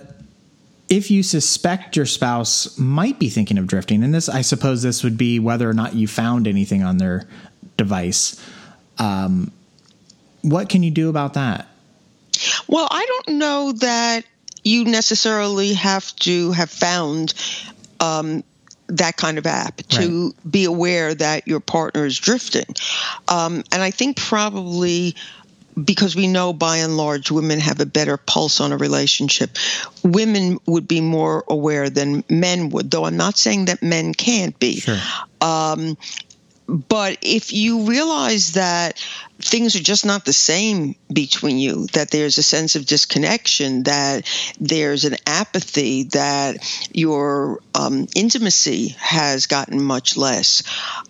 if 0.89 1.11
you 1.11 1.23
suspect 1.23 1.95
your 1.95 2.05
spouse 2.05 2.77
might 2.77 3.19
be 3.19 3.29
thinking 3.29 3.57
of 3.57 3.67
drifting, 3.67 4.03
and 4.03 4.13
this, 4.13 4.29
I 4.29 4.41
suppose, 4.41 4.81
this 4.81 5.03
would 5.03 5.17
be 5.17 5.39
whether 5.39 5.69
or 5.69 5.73
not 5.73 5.95
you 5.95 6.07
found 6.07 6.47
anything 6.47 6.83
on 6.83 6.97
their 6.97 7.27
device. 7.75 8.41
Um, 8.97 9.51
what 10.41 10.69
can 10.69 10.83
you 10.83 10.91
do 10.91 11.09
about 11.09 11.33
that? 11.33 11.67
Well, 12.67 12.87
I 12.89 13.05
don't 13.05 13.37
know 13.37 13.71
that 13.73 14.25
you 14.63 14.85
necessarily 14.85 15.73
have 15.73 16.15
to 16.17 16.51
have 16.51 16.69
found 16.69 17.33
um, 17.99 18.43
that 18.87 19.17
kind 19.17 19.37
of 19.37 19.45
app 19.45 19.77
to 19.77 20.27
right. 20.27 20.51
be 20.51 20.65
aware 20.65 21.13
that 21.13 21.47
your 21.47 21.59
partner 21.59 22.05
is 22.05 22.17
drifting. 22.17 22.65
Um, 23.27 23.63
and 23.71 23.81
I 23.81 23.91
think 23.91 24.17
probably 24.17 25.15
because 25.83 26.15
we 26.15 26.27
know 26.27 26.53
by 26.53 26.77
and 26.77 26.97
large 26.97 27.31
women 27.31 27.59
have 27.59 27.79
a 27.79 27.85
better 27.85 28.17
pulse 28.17 28.59
on 28.61 28.71
a 28.71 28.77
relationship, 28.77 29.57
women 30.03 30.59
would 30.65 30.87
be 30.87 31.01
more 31.01 31.43
aware 31.47 31.89
than 31.89 32.23
men 32.29 32.69
would, 32.69 32.89
though 32.89 33.05
I'm 33.05 33.17
not 33.17 33.37
saying 33.37 33.65
that 33.65 33.83
men 33.83 34.13
can't 34.13 34.57
be. 34.57 34.79
Sure. 34.79 34.99
Um, 35.39 35.97
but 36.67 37.19
if 37.21 37.53
you 37.53 37.83
realize 37.83 38.53
that 38.53 38.99
things 39.39 39.75
are 39.75 39.83
just 39.83 40.05
not 40.05 40.25
the 40.25 40.33
same 40.33 40.95
between 41.11 41.57
you, 41.59 41.87
that 41.93 42.11
there's 42.11 42.37
a 42.37 42.43
sense 42.43 42.75
of 42.75 42.85
disconnection, 42.85 43.83
that 43.83 44.27
there's 44.59 45.05
an 45.05 45.15
apathy, 45.25 46.03
that 46.03 46.89
your 46.91 47.61
um, 47.73 48.07
intimacy 48.15 48.89
has 48.99 49.47
gotten 49.47 49.81
much 49.81 50.17
less, 50.17 50.63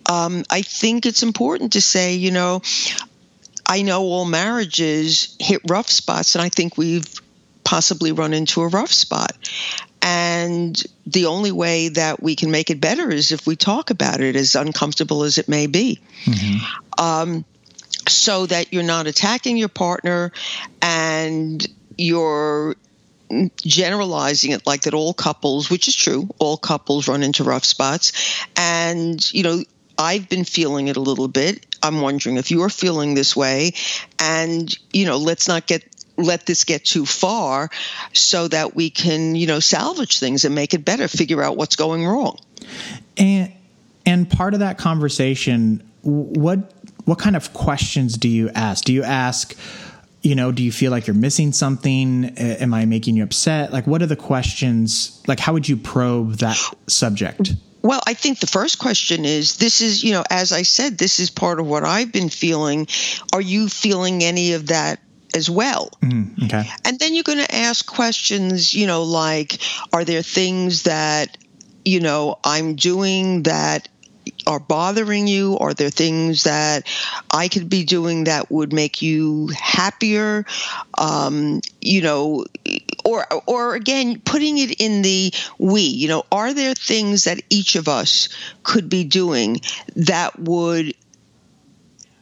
um, 0.08 0.44
I 0.48 0.62
think 0.62 1.06
it's 1.06 1.24
important 1.24 1.72
to 1.72 1.80
say, 1.80 2.14
you 2.14 2.30
know, 2.30 2.62
I 3.68 3.82
know 3.82 4.02
all 4.02 4.24
marriages 4.24 5.36
hit 5.38 5.60
rough 5.68 5.90
spots, 5.90 6.34
and 6.34 6.42
I 6.42 6.48
think 6.48 6.78
we've 6.78 7.06
possibly 7.64 8.12
run 8.12 8.32
into 8.32 8.62
a 8.62 8.68
rough 8.68 8.92
spot. 8.92 9.36
And 10.00 10.82
the 11.06 11.26
only 11.26 11.52
way 11.52 11.90
that 11.90 12.22
we 12.22 12.34
can 12.34 12.50
make 12.50 12.70
it 12.70 12.80
better 12.80 13.10
is 13.10 13.30
if 13.30 13.46
we 13.46 13.56
talk 13.56 13.90
about 13.90 14.20
it, 14.20 14.36
as 14.36 14.54
uncomfortable 14.54 15.22
as 15.24 15.36
it 15.36 15.48
may 15.48 15.66
be. 15.66 16.00
Mm-hmm. 16.24 17.04
Um, 17.04 17.44
so 18.08 18.46
that 18.46 18.72
you're 18.72 18.82
not 18.82 19.06
attacking 19.06 19.58
your 19.58 19.68
partner 19.68 20.32
and 20.80 21.66
you're 21.98 22.76
generalizing 23.56 24.52
it 24.52 24.66
like 24.66 24.82
that 24.82 24.94
all 24.94 25.12
couples, 25.12 25.68
which 25.68 25.88
is 25.88 25.94
true, 25.94 26.28
all 26.38 26.56
couples 26.56 27.08
run 27.08 27.22
into 27.22 27.44
rough 27.44 27.64
spots. 27.64 28.46
And, 28.56 29.32
you 29.32 29.42
know, 29.42 29.62
I've 29.98 30.28
been 30.28 30.44
feeling 30.44 30.86
it 30.86 30.96
a 30.96 31.00
little 31.00 31.28
bit. 31.28 31.66
I'm 31.82 32.00
wondering 32.00 32.36
if 32.36 32.50
you're 32.50 32.68
feeling 32.68 33.14
this 33.14 33.34
way. 33.34 33.72
And, 34.18 34.72
you 34.92 35.06
know, 35.06 35.16
let's 35.18 35.48
not 35.48 35.66
get 35.66 35.84
let 36.16 36.46
this 36.46 36.64
get 36.64 36.84
too 36.84 37.06
far 37.06 37.70
so 38.12 38.48
that 38.48 38.74
we 38.74 38.90
can, 38.90 39.36
you 39.36 39.46
know, 39.46 39.60
salvage 39.60 40.18
things 40.18 40.44
and 40.44 40.54
make 40.54 40.74
it 40.74 40.84
better, 40.84 41.06
figure 41.06 41.42
out 41.42 41.56
what's 41.56 41.76
going 41.76 42.06
wrong. 42.06 42.38
And 43.16 43.52
and 44.04 44.28
part 44.28 44.54
of 44.54 44.60
that 44.60 44.78
conversation, 44.78 45.88
what 46.02 46.72
what 47.04 47.18
kind 47.18 47.36
of 47.36 47.52
questions 47.52 48.16
do 48.16 48.28
you 48.28 48.50
ask? 48.50 48.84
Do 48.84 48.92
you 48.92 49.02
ask 49.02 49.56
you 50.20 50.34
know, 50.34 50.50
do 50.50 50.64
you 50.64 50.72
feel 50.72 50.90
like 50.90 51.06
you're 51.06 51.14
missing 51.14 51.52
something? 51.52 52.24
Am 52.36 52.74
I 52.74 52.86
making 52.86 53.16
you 53.16 53.22
upset? 53.22 53.72
Like, 53.72 53.86
what 53.86 54.02
are 54.02 54.06
the 54.06 54.16
questions? 54.16 55.22
Like, 55.28 55.38
how 55.38 55.52
would 55.52 55.68
you 55.68 55.76
probe 55.76 56.38
that 56.38 56.58
subject? 56.88 57.52
Well, 57.82 58.00
I 58.06 58.14
think 58.14 58.40
the 58.40 58.46
first 58.46 58.78
question 58.78 59.24
is 59.24 59.56
this 59.56 59.80
is, 59.80 60.02
you 60.02 60.12
know, 60.12 60.24
as 60.30 60.52
I 60.52 60.62
said, 60.62 60.98
this 60.98 61.20
is 61.20 61.30
part 61.30 61.60
of 61.60 61.66
what 61.66 61.84
I've 61.84 62.12
been 62.12 62.28
feeling. 62.28 62.88
Are 63.32 63.40
you 63.40 63.68
feeling 63.68 64.24
any 64.24 64.54
of 64.54 64.66
that 64.66 65.00
as 65.34 65.48
well. 65.48 65.90
Mm, 66.02 66.44
okay. 66.44 66.68
And 66.84 66.98
then 66.98 67.14
you're 67.14 67.24
going 67.24 67.38
to 67.38 67.54
ask 67.54 67.86
questions, 67.86 68.74
you 68.74 68.86
know, 68.86 69.04
like, 69.04 69.58
are 69.92 70.04
there 70.04 70.22
things 70.22 70.84
that, 70.84 71.36
you 71.84 72.00
know, 72.00 72.38
I'm 72.44 72.74
doing 72.74 73.44
that 73.44 73.88
are 74.48 74.58
bothering 74.58 75.26
you? 75.26 75.58
Are 75.58 75.74
there 75.74 75.90
things 75.90 76.44
that 76.44 76.86
I 77.30 77.48
could 77.48 77.68
be 77.68 77.84
doing 77.84 78.24
that 78.24 78.50
would 78.50 78.72
make 78.72 79.02
you 79.02 79.48
happier? 79.48 80.46
Um, 80.96 81.60
you 81.82 82.00
know, 82.00 82.46
or 83.04 83.26
or 83.46 83.74
again, 83.74 84.20
putting 84.24 84.58
it 84.58 84.80
in 84.80 85.02
the 85.02 85.32
we. 85.58 85.82
You 85.82 86.08
know, 86.08 86.24
are 86.32 86.54
there 86.54 86.74
things 86.74 87.24
that 87.24 87.42
each 87.50 87.76
of 87.76 87.88
us 87.88 88.30
could 88.62 88.88
be 88.88 89.04
doing 89.04 89.60
that 89.96 90.38
would 90.40 90.94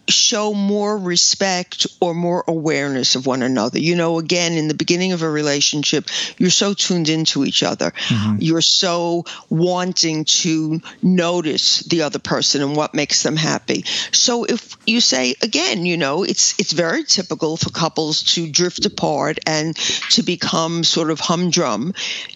show 0.09 0.55
more 0.55 0.97
respect 0.97 1.87
or 2.01 2.15
more 2.15 2.45
awareness 2.47 3.15
of 3.15 3.27
one 3.27 3.43
another. 3.43 3.79
You 3.79 3.97
know, 3.97 4.19
again, 4.19 4.53
in 4.53 4.69
the 4.69 4.75
beginning 4.75 5.13
of 5.13 5.23
a 5.23 5.31
relationship, 5.31 6.07
you're 6.39 6.51
so 6.51 6.75
tuned 6.75 7.09
into 7.09 7.45
each 7.45 7.63
other. 7.63 7.91
Mm-hmm. 7.91 8.37
You're 8.41 8.61
so 8.61 9.25
wanting 9.49 10.25
to 10.25 10.81
notice 11.03 11.81
the 11.81 12.03
other 12.03 12.19
person 12.19 12.63
and 12.63 12.77
what 12.77 12.95
makes 12.95 13.23
them 13.23 13.37
happy. 13.37 13.85
So 14.13 14.45
if 14.45 14.77
you 14.87 15.01
say 15.01 15.35
again, 15.43 15.87
you 15.87 15.97
know, 15.97 16.23
it's 16.23 16.59
it's 16.59 16.73
very 16.73 17.05
typical 17.05 17.57
for 17.57 17.71
couples 17.71 18.23
to 18.35 18.51
drift 18.51 18.87
apart 18.87 19.39
and 19.47 19.77
to 20.13 20.23
become 20.23 20.85
sort 20.85 21.11
of 21.11 21.21
humdrum. 21.21 21.95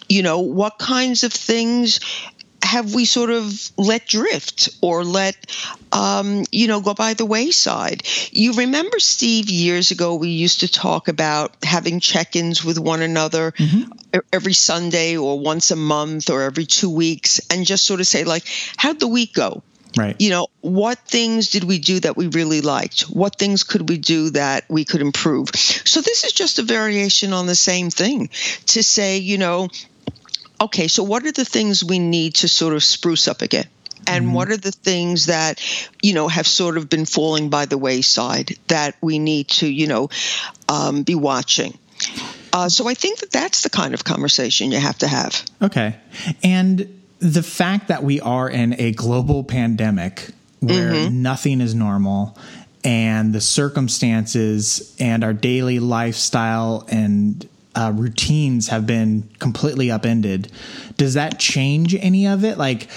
You 0.08 0.22
know, 0.22 0.40
what 0.40 0.78
kinds 0.78 1.22
of 1.24 1.32
things 1.32 2.00
have 2.62 2.94
we 2.94 3.04
sort 3.04 3.30
of 3.30 3.52
let 3.76 4.06
drift 4.06 4.68
or 4.80 5.04
let 5.04 5.36
um, 5.92 6.44
you 6.52 6.68
know 6.68 6.80
go 6.80 6.94
by 6.94 7.14
the 7.14 7.26
wayside 7.26 8.02
you 8.30 8.52
remember 8.54 8.98
steve 8.98 9.50
years 9.50 9.90
ago 9.90 10.14
we 10.14 10.28
used 10.30 10.60
to 10.60 10.68
talk 10.70 11.08
about 11.08 11.56
having 11.62 12.00
check-ins 12.00 12.64
with 12.64 12.78
one 12.78 13.02
another 13.02 13.52
mm-hmm. 13.52 14.18
every 14.32 14.52
sunday 14.52 15.16
or 15.16 15.38
once 15.38 15.70
a 15.70 15.76
month 15.76 16.30
or 16.30 16.42
every 16.42 16.66
two 16.66 16.90
weeks 16.90 17.40
and 17.50 17.66
just 17.66 17.86
sort 17.86 18.00
of 18.00 18.06
say 18.06 18.24
like 18.24 18.44
how'd 18.76 19.00
the 19.00 19.08
week 19.08 19.34
go 19.34 19.62
Right. 19.96 20.16
You 20.18 20.30
know, 20.30 20.48
what 20.60 20.98
things 21.00 21.50
did 21.50 21.64
we 21.64 21.78
do 21.78 22.00
that 22.00 22.16
we 22.16 22.28
really 22.28 22.60
liked? 22.60 23.02
What 23.02 23.36
things 23.36 23.64
could 23.64 23.88
we 23.88 23.98
do 23.98 24.30
that 24.30 24.64
we 24.68 24.84
could 24.84 25.00
improve? 25.00 25.48
So, 25.54 26.00
this 26.00 26.24
is 26.24 26.32
just 26.32 26.58
a 26.58 26.62
variation 26.62 27.32
on 27.32 27.46
the 27.46 27.56
same 27.56 27.90
thing 27.90 28.28
to 28.66 28.82
say, 28.82 29.18
you 29.18 29.38
know, 29.38 29.68
okay, 30.60 30.88
so 30.88 31.02
what 31.02 31.24
are 31.24 31.32
the 31.32 31.44
things 31.44 31.84
we 31.84 31.98
need 31.98 32.34
to 32.36 32.48
sort 32.48 32.74
of 32.74 32.82
spruce 32.84 33.28
up 33.28 33.42
again? 33.42 33.66
And 34.06 34.26
mm-hmm. 34.26 34.34
what 34.34 34.50
are 34.50 34.56
the 34.56 34.72
things 34.72 35.26
that, 35.26 35.62
you 36.02 36.14
know, 36.14 36.28
have 36.28 36.46
sort 36.46 36.76
of 36.76 36.88
been 36.88 37.04
falling 37.04 37.50
by 37.50 37.66
the 37.66 37.78
wayside 37.78 38.56
that 38.68 38.96
we 39.00 39.18
need 39.18 39.48
to, 39.48 39.66
you 39.66 39.86
know, 39.86 40.08
um, 40.68 41.02
be 41.02 41.14
watching? 41.14 41.78
Uh, 42.52 42.68
so 42.68 42.88
I 42.88 42.94
think 42.94 43.18
that 43.18 43.30
that's 43.30 43.62
the 43.62 43.70
kind 43.70 43.94
of 43.94 44.02
conversation 44.02 44.72
you 44.72 44.80
have 44.80 44.98
to 44.98 45.08
have. 45.08 45.44
Okay. 45.62 45.96
And 46.42 47.02
the 47.18 47.42
fact 47.42 47.88
that 47.88 48.02
we 48.02 48.20
are 48.20 48.48
in 48.48 48.74
a 48.80 48.92
global 48.92 49.44
pandemic 49.44 50.30
where 50.60 50.92
mm-hmm. 50.92 51.22
nothing 51.22 51.60
is 51.60 51.74
normal 51.74 52.36
and 52.82 53.34
the 53.34 53.40
circumstances 53.40 54.96
and 54.98 55.22
our 55.22 55.34
daily 55.34 55.78
lifestyle 55.78 56.86
and 56.88 57.46
uh, 57.74 57.92
routines 57.94 58.68
have 58.68 58.86
been 58.86 59.28
completely 59.38 59.90
upended. 59.90 60.50
Does 60.96 61.14
that 61.14 61.38
change 61.38 61.94
any 61.94 62.26
of 62.26 62.44
it? 62.44 62.58
Like, 62.58 62.88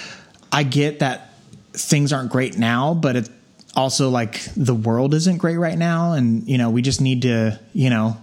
I 0.51 0.63
get 0.63 0.99
that 0.99 1.33
things 1.73 2.13
aren't 2.13 2.31
great 2.31 2.57
now, 2.57 2.93
but 2.93 3.15
it 3.15 3.29
also 3.75 4.09
like 4.09 4.41
the 4.55 4.75
world 4.75 5.13
isn't 5.13 5.37
great 5.37 5.57
right 5.57 5.77
now, 5.77 6.13
and 6.13 6.47
you 6.47 6.57
know 6.57 6.69
we 6.69 6.81
just 6.81 7.01
need 7.01 7.23
to 7.23 7.59
you 7.73 7.89
know 7.89 8.17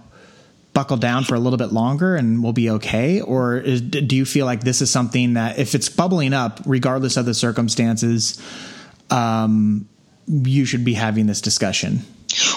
buckle 0.73 0.97
down 0.97 1.23
for 1.23 1.35
a 1.35 1.39
little 1.39 1.57
bit 1.57 1.73
longer 1.73 2.15
and 2.15 2.41
we'll 2.41 2.53
be 2.53 2.69
okay 2.69 3.19
or 3.19 3.57
is, 3.57 3.81
do 3.81 4.15
you 4.15 4.23
feel 4.23 4.45
like 4.45 4.61
this 4.61 4.81
is 4.81 4.89
something 4.89 5.33
that 5.33 5.59
if 5.59 5.75
it's 5.75 5.89
bubbling 5.89 6.33
up 6.33 6.61
regardless 6.65 7.17
of 7.17 7.25
the 7.25 7.33
circumstances 7.33 8.41
um, 9.09 9.87
you 10.27 10.63
should 10.63 10.85
be 10.85 10.93
having 10.93 11.25
this 11.25 11.41
discussion 11.41 11.99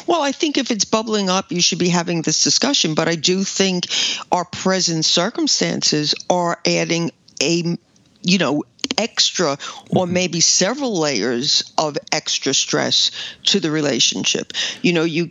well, 0.06 0.22
I 0.22 0.32
think 0.32 0.58
if 0.58 0.70
it's 0.70 0.84
bubbling 0.84 1.28
up, 1.28 1.50
you 1.50 1.60
should 1.60 1.78
be 1.78 1.88
having 1.88 2.22
this 2.22 2.42
discussion. 2.42 2.94
But 2.94 3.08
I 3.08 3.14
do 3.14 3.44
think 3.44 3.86
our 4.30 4.44
present 4.44 5.04
circumstances 5.04 6.14
are 6.28 6.60
adding 6.66 7.10
a, 7.40 7.76
you 8.22 8.38
know, 8.38 8.64
extra 8.98 9.52
or 9.90 10.04
mm-hmm. 10.04 10.12
maybe 10.12 10.40
several 10.40 10.98
layers 10.98 11.72
of 11.78 11.98
extra 12.12 12.54
stress 12.54 13.10
to 13.44 13.60
the 13.60 13.70
relationship. 13.70 14.52
You 14.82 14.92
know, 14.92 15.04
you, 15.04 15.30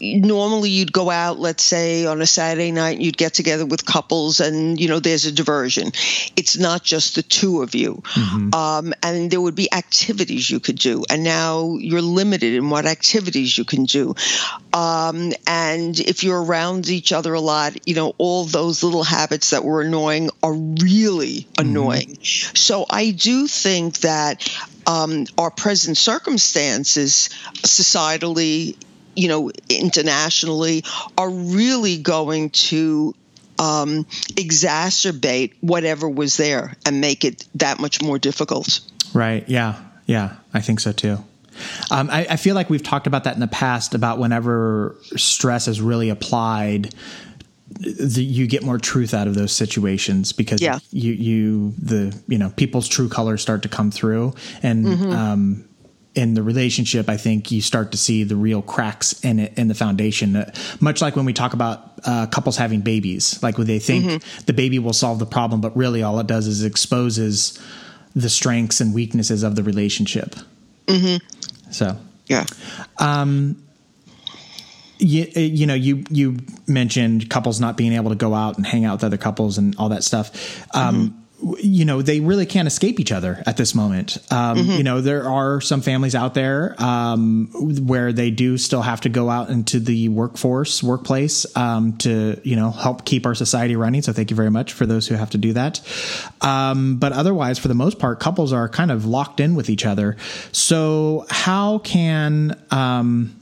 normally 0.00 0.70
you'd 0.70 0.92
go 0.92 1.10
out, 1.10 1.38
let's 1.38 1.62
say 1.62 2.06
on 2.06 2.20
a 2.20 2.26
Saturday 2.26 2.72
night, 2.72 3.00
you'd 3.00 3.16
get 3.16 3.34
together 3.34 3.66
with 3.66 3.84
couples, 3.84 4.40
and 4.40 4.80
you 4.80 4.88
know 4.88 5.00
there's 5.00 5.26
a 5.26 5.32
diversion. 5.32 5.92
It's 6.36 6.56
not 6.56 6.82
just 6.82 7.14
the 7.14 7.22
two 7.22 7.62
of 7.62 7.74
you, 7.74 8.02
mm-hmm. 8.04 8.54
um, 8.54 8.94
and 9.02 9.30
there 9.30 9.40
would 9.40 9.54
be 9.54 9.72
activities 9.72 10.50
you 10.50 10.60
could 10.60 10.78
do, 10.78 11.04
and 11.10 11.24
now 11.24 11.76
you're 11.78 12.02
limited 12.02 12.54
in 12.54 12.70
what 12.70 12.86
activities 12.86 13.56
you 13.56 13.64
can 13.64 13.84
do. 13.84 14.14
Um, 14.72 15.32
and 15.46 15.98
if 15.98 16.24
you're 16.24 16.42
around 16.42 16.88
each 16.88 17.12
other 17.12 17.34
a 17.34 17.40
lot, 17.40 17.86
you 17.86 17.94
know 17.94 18.14
all 18.18 18.44
those 18.44 18.82
little 18.82 19.04
habits 19.04 19.50
that 19.50 19.64
were 19.64 19.82
annoying 19.82 20.30
are 20.42 20.54
really 20.54 21.42
mm-hmm. 21.42 21.60
So 22.54 22.86
I 22.88 23.10
do 23.10 23.46
think 23.46 23.98
that 24.00 24.48
um, 24.86 25.26
our 25.38 25.50
present 25.50 25.96
circumstances 25.96 27.30
societally 27.62 28.76
you 29.16 29.28
know, 29.28 29.50
internationally, 29.68 30.84
are 31.16 31.30
really 31.30 31.98
going 31.98 32.50
to 32.50 33.14
um, 33.58 34.04
exacerbate 34.34 35.54
whatever 35.60 36.08
was 36.08 36.36
there 36.36 36.76
and 36.84 37.00
make 37.00 37.24
it 37.24 37.46
that 37.54 37.78
much 37.78 38.02
more 38.02 38.18
difficult. 38.18 38.80
Right. 39.12 39.48
Yeah. 39.48 39.80
Yeah. 40.06 40.34
I 40.52 40.60
think 40.60 40.80
so 40.80 40.92
too. 40.92 41.24
Um, 41.90 42.10
I, 42.10 42.26
I, 42.30 42.36
feel 42.36 42.56
like 42.56 42.68
we've 42.68 42.82
talked 42.82 43.06
about 43.06 43.22
that 43.24 43.34
in 43.34 43.40
the 43.40 43.46
past 43.46 43.94
about 43.94 44.18
whenever 44.18 44.96
stress 45.16 45.68
is 45.68 45.80
really 45.80 46.08
applied, 46.08 46.92
the, 47.80 48.22
you 48.22 48.46
get 48.46 48.62
more 48.62 48.78
truth 48.78 49.14
out 49.14 49.26
of 49.26 49.34
those 49.34 49.52
situations 49.52 50.32
because 50.32 50.62
yeah. 50.62 50.78
you 50.90 51.12
you 51.12 51.74
the 51.78 52.16
you 52.28 52.38
know 52.38 52.50
people's 52.50 52.88
true 52.88 53.08
colors 53.08 53.42
start 53.42 53.62
to 53.62 53.68
come 53.68 53.90
through 53.90 54.34
and 54.62 54.86
mm-hmm. 54.86 55.12
um, 55.12 55.68
in 56.14 56.34
the 56.34 56.42
relationship, 56.42 57.08
I 57.08 57.16
think 57.16 57.50
you 57.50 57.60
start 57.60 57.90
to 57.92 57.98
see 57.98 58.22
the 58.22 58.36
real 58.36 58.62
cracks 58.62 59.24
in 59.24 59.40
it 59.40 59.58
in 59.58 59.68
the 59.68 59.74
foundation. 59.74 60.36
Uh, 60.36 60.52
much 60.80 61.02
like 61.02 61.16
when 61.16 61.24
we 61.24 61.32
talk 61.32 61.54
about 61.54 61.98
uh, 62.04 62.26
couples 62.26 62.56
having 62.56 62.82
babies, 62.82 63.42
like 63.42 63.58
when 63.58 63.66
they 63.66 63.80
think 63.80 64.04
mm-hmm. 64.04 64.44
the 64.46 64.52
baby 64.52 64.78
will 64.78 64.92
solve 64.92 65.18
the 65.18 65.26
problem, 65.26 65.60
but 65.60 65.76
really 65.76 66.02
all 66.02 66.20
it 66.20 66.26
does 66.26 66.46
is 66.46 66.62
exposes 66.62 67.60
the 68.14 68.28
strengths 68.28 68.80
and 68.80 68.94
weaknesses 68.94 69.42
of 69.42 69.56
the 69.56 69.64
relationship. 69.64 70.36
Mm-hmm. 70.86 71.70
So 71.72 71.96
yeah. 72.26 72.44
Um, 72.98 73.63
you, 74.98 75.24
you 75.34 75.66
know, 75.66 75.74
you 75.74 76.04
you 76.10 76.38
mentioned 76.66 77.30
couples 77.30 77.60
not 77.60 77.76
being 77.76 77.92
able 77.92 78.10
to 78.10 78.16
go 78.16 78.34
out 78.34 78.56
and 78.56 78.66
hang 78.66 78.84
out 78.84 78.94
with 78.94 79.04
other 79.04 79.16
couples 79.16 79.58
and 79.58 79.76
all 79.76 79.90
that 79.90 80.04
stuff. 80.04 80.64
Um, 80.74 80.94
mm-hmm 80.94 81.20
you 81.58 81.84
know 81.84 82.00
they 82.00 82.20
really 82.20 82.46
can't 82.46 82.66
escape 82.66 83.00
each 83.00 83.12
other 83.12 83.42
at 83.46 83.56
this 83.56 83.74
moment. 83.74 84.18
Um, 84.30 84.58
mm-hmm. 84.58 84.70
You 84.72 84.82
know 84.82 85.00
there 85.00 85.28
are 85.28 85.60
some 85.60 85.82
families 85.82 86.14
out 86.14 86.34
there 86.34 86.74
um, 86.82 87.48
where 87.52 88.12
they 88.12 88.30
do 88.30 88.56
still 88.56 88.82
have 88.82 89.02
to 89.02 89.08
go 89.08 89.28
out 89.28 89.50
into 89.50 89.80
the 89.80 90.08
workforce, 90.08 90.82
workplace 90.82 91.44
um, 91.56 91.96
to 91.98 92.40
you 92.44 92.56
know 92.56 92.70
help 92.70 93.04
keep 93.04 93.26
our 93.26 93.34
society 93.34 93.76
running. 93.76 94.02
So 94.02 94.12
thank 94.12 94.30
you 94.30 94.36
very 94.36 94.50
much 94.50 94.72
for 94.72 94.86
those 94.86 95.06
who 95.06 95.16
have 95.16 95.30
to 95.30 95.38
do 95.38 95.52
that. 95.54 95.80
Um, 96.40 96.96
but 96.96 97.12
otherwise, 97.12 97.58
for 97.58 97.68
the 97.68 97.74
most 97.74 97.98
part, 97.98 98.20
couples 98.20 98.52
are 98.52 98.68
kind 98.68 98.90
of 98.90 99.04
locked 99.04 99.40
in 99.40 99.54
with 99.54 99.68
each 99.68 99.84
other. 99.84 100.16
So 100.52 101.26
how 101.28 101.78
can 101.78 102.60
um, 102.70 103.34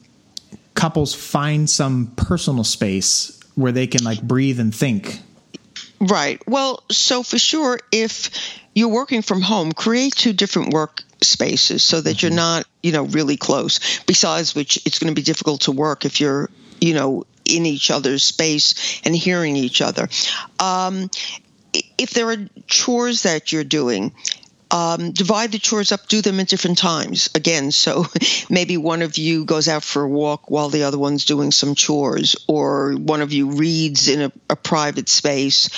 couples 0.83 1.15
find 1.15 1.71
some 1.71 2.13
personal 2.17 2.65
space 2.65 3.39
where 3.55 3.71
they 3.71 3.87
can 3.87 4.03
like 4.03 4.21
breathe 4.21 4.59
and 4.59 4.75
think? 4.75 5.21
Right. 6.01 6.43
Well, 6.49 6.83
so 6.91 7.23
for 7.23 7.39
sure, 7.39 7.79
if 7.93 8.31
you're 8.75 8.89
working 8.89 9.23
from 9.23 9.43
home, 9.43 9.71
create 9.71 10.17
two 10.17 10.33
different 10.33 10.73
work 10.73 11.05
spaces 11.21 11.85
so 11.85 12.01
that 12.01 12.17
mm-hmm. 12.17 12.27
you're 12.27 12.35
not, 12.35 12.67
you 12.83 12.91
know, 12.91 13.05
really 13.05 13.37
close. 13.37 14.01
Besides 14.07 14.57
which, 14.57 14.85
it's 14.85 14.99
going 14.99 15.15
to 15.15 15.15
be 15.15 15.23
difficult 15.23 15.61
to 15.63 15.71
work 15.71 16.05
if 16.05 16.21
you're, 16.21 16.51
you 16.81 16.95
know, 16.95 17.27
in 17.45 17.65
each 17.65 17.93
other's 17.93 18.25
space 18.25 19.01
and 19.05 19.15
hearing 19.15 19.55
each 19.55 19.83
other. 19.83 20.09
Um, 20.59 21.11
if 21.97 22.11
there 22.11 22.29
are 22.29 22.39
chores 22.67 23.23
that 23.23 23.53
you're 23.53 23.63
doing, 23.63 24.13
um, 24.73 25.13
divide 25.13 25.53
the 25.53 25.59
chores 25.59 25.93
up, 25.93 26.09
do 26.09 26.23
them 26.23 26.41
at 26.41 26.49
different 26.49 26.79
times. 26.79 27.29
Again, 27.35 27.71
so 27.71 28.07
maybe 28.51 28.79
one 28.79 29.03
of 29.03 29.19
you 29.19 29.45
goes 29.45 29.69
out 29.69 29.85
for 29.85 30.03
a 30.03 30.09
walk 30.09 30.51
while 30.51 30.71
the 30.71 30.85
other 30.85 30.99
one's 30.99 31.27
doing 31.27 31.53
some 31.53 31.75
chores, 31.75 32.35
or 32.49 32.95
one 32.95 33.21
of 33.21 33.33
you 33.33 33.51
reads 33.51 34.09
in 34.09 34.23
a, 34.23 34.33
a 34.49 34.57
private 34.57 35.11
space 35.11 35.69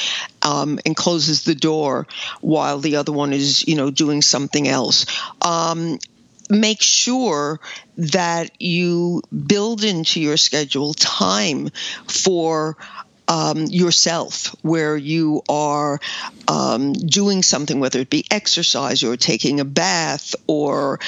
um, 0.42 0.78
and 0.86 0.96
closes 0.96 1.42
the 1.42 1.56
door 1.56 2.06
while 2.40 2.78
the 2.78 2.96
other 2.96 3.12
one 3.12 3.32
is, 3.32 3.66
you 3.66 3.74
know, 3.74 3.90
doing 3.90 4.22
something 4.22 4.68
else. 4.68 5.06
Um, 5.42 5.98
make 6.48 6.80
sure 6.80 7.58
that 7.96 8.50
you 8.60 9.22
build 9.46 9.82
into 9.82 10.20
your 10.20 10.36
schedule 10.36 10.94
time 10.94 11.70
for 12.06 12.76
um, 13.28 13.66
yourself, 13.66 14.54
where 14.62 14.96
you 14.96 15.42
are 15.48 16.00
um, 16.48 16.92
doing 16.92 17.42
something, 17.42 17.80
whether 17.80 18.00
it 18.00 18.10
be 18.10 18.24
exercise 18.30 19.02
or 19.02 19.16
taking 19.16 19.60
a 19.60 19.64
bath 19.64 20.34
or 20.46 21.00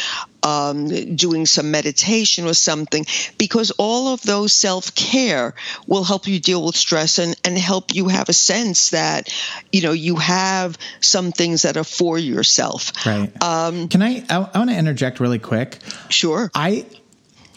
um, 0.43 1.17
doing 1.17 1.45
some 1.47 1.71
meditation 1.71 2.47
or 2.47 2.55
something, 2.55 3.05
because 3.37 3.73
all 3.73 4.09
of 4.09 4.23
those 4.23 4.53
self 4.53 4.95
care 4.95 5.55
will 5.87 6.05
help 6.05 6.27
you 6.27 6.41
deal 6.41 6.65
with 6.65 6.77
stress 6.77 7.19
and, 7.19 7.37
and 7.45 7.59
help 7.59 7.95
you 7.95 8.09
have 8.09 8.29
a 8.29 8.33
sense 8.33 8.91
that 8.91 9.33
you 9.73 9.83
know 9.83 9.93
you 9.93 10.17
have 10.17 10.79
some 11.01 11.33
things 11.33 11.63
that 11.63 11.77
are 11.77 11.85
for 11.85 12.19
yourself. 12.19 12.93
Right. 13.05 13.31
Um, 13.43 13.89
Can 13.89 14.03
I? 14.03 14.25
I, 14.31 14.49
I 14.55 14.59
want 14.59 14.71
to 14.71 14.77
interject 14.77 15.21
really 15.21 15.39
quick. 15.39 15.79
Sure. 16.09 16.51
I 16.55 16.87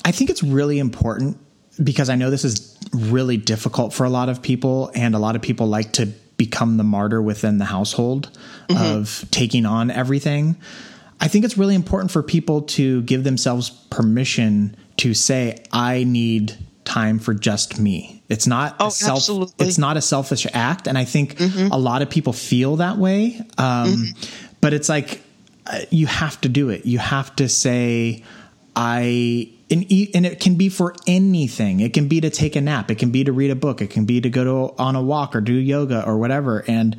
I 0.03 0.11
think 0.11 0.29
it's 0.29 0.43
really 0.43 0.79
important 0.79 1.37
because 1.83 2.09
I 2.09 2.15
know 2.15 2.29
this 2.29 2.45
is 2.45 2.77
really 2.93 3.37
difficult 3.37 3.93
for 3.93 4.05
a 4.05 4.09
lot 4.09 4.29
of 4.29 4.41
people, 4.41 4.91
and 4.95 5.15
a 5.15 5.19
lot 5.19 5.35
of 5.35 5.41
people 5.41 5.67
like 5.67 5.93
to 5.93 6.07
become 6.37 6.77
the 6.77 6.83
martyr 6.83 7.21
within 7.21 7.57
the 7.57 7.65
household 7.65 8.31
mm-hmm. 8.69 8.97
of 8.97 9.25
taking 9.29 9.65
on 9.65 9.91
everything. 9.91 10.55
I 11.19 11.27
think 11.27 11.43
it's 11.43 11.57
really 11.57 11.75
important 11.75 12.11
for 12.11 12.23
people 12.23 12.61
to 12.61 13.01
give 13.01 13.23
themselves 13.25 13.69
permission 13.89 14.75
to 14.97 15.13
say, 15.13 15.63
I 15.71 16.05
need 16.05 16.57
time 16.85 17.19
for 17.19 17.33
just 17.33 17.79
me. 17.79 18.23
It's 18.29 18.47
not 18.47 18.77
oh, 18.79 18.87
a 18.87 18.91
self, 18.91 19.17
absolutely. 19.17 19.67
it's 19.67 19.77
not 19.77 19.97
a 19.97 20.01
selfish 20.01 20.47
act. 20.53 20.87
And 20.87 20.97
I 20.97 21.03
think 21.03 21.35
mm-hmm. 21.35 21.71
a 21.71 21.77
lot 21.77 22.01
of 22.01 22.09
people 22.09 22.31
feel 22.31 22.77
that 22.77 22.97
way. 22.97 23.37
Um, 23.57 23.87
mm-hmm. 23.87 24.55
but 24.61 24.73
it's 24.73 24.87
like, 24.87 25.21
uh, 25.67 25.79
you 25.89 26.07
have 26.07 26.39
to 26.41 26.49
do 26.49 26.69
it. 26.69 26.85
You 26.85 26.99
have 26.99 27.35
to 27.35 27.49
say, 27.49 28.23
I 28.75 29.51
and, 29.71 29.83
and 30.15 30.25
it 30.25 30.39
can 30.39 30.55
be 30.55 30.69
for 30.69 30.95
anything. 31.05 31.79
It 31.79 31.93
can 31.93 32.07
be 32.07 32.21
to 32.21 32.29
take 32.29 32.55
a 32.55 32.61
nap. 32.61 32.89
It 32.89 32.95
can 32.95 33.11
be 33.11 33.23
to 33.23 33.31
read 33.31 33.51
a 33.51 33.55
book. 33.55 33.81
It 33.81 33.91
can 33.91 34.05
be 34.05 34.19
to 34.21 34.29
go 34.29 34.43
to, 34.43 34.81
on 34.81 34.95
a 34.95 35.01
walk 35.01 35.35
or 35.35 35.41
do 35.41 35.53
yoga 35.53 36.03
or 36.05 36.17
whatever. 36.17 36.63
And 36.67 36.95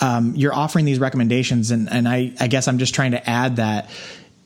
um, 0.00 0.34
you're 0.36 0.54
offering 0.54 0.84
these 0.84 0.98
recommendations, 0.98 1.70
and 1.70 1.90
and 1.90 2.08
I 2.08 2.32
I 2.38 2.46
guess 2.46 2.68
I'm 2.68 2.78
just 2.78 2.94
trying 2.94 3.12
to 3.12 3.28
add 3.28 3.56
that 3.56 3.90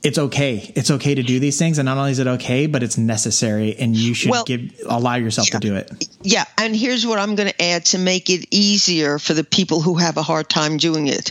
it's 0.03 0.19
okay. 0.19 0.73
It's 0.75 0.91
okay 0.91 1.17
to 1.17 1.23
do 1.23 1.41
these 1.41 1.59
things, 1.59 1.79
and 1.79 1.87
not 1.87 1.99
only 1.99 2.13
is 2.13 2.19
it 2.19 2.27
okay, 2.27 2.67
but 2.67 2.83
it's 2.83 2.97
necessary, 2.97 3.77
and 3.77 3.97
you 3.97 4.15
should 4.15 4.31
well, 4.31 4.45
give 4.45 4.73
allow 4.87 5.17
yourself 5.17 5.49
to 5.51 5.59
do 5.59 5.75
it. 5.75 6.09
Yeah, 6.23 6.45
and 6.57 6.75
here's 6.75 7.07
what 7.07 7.19
I'm 7.19 7.35
going 7.35 7.49
to 7.49 7.63
add 7.63 7.87
to 7.87 7.99
make 7.99 8.31
it 8.31 8.47
easier 8.51 9.19
for 9.19 9.35
the 9.35 9.45
people 9.45 9.81
who 9.81 9.97
have 9.97 10.17
a 10.17 10.23
hard 10.23 10.49
time 10.49 10.77
doing 10.77 11.09
it. 11.09 11.31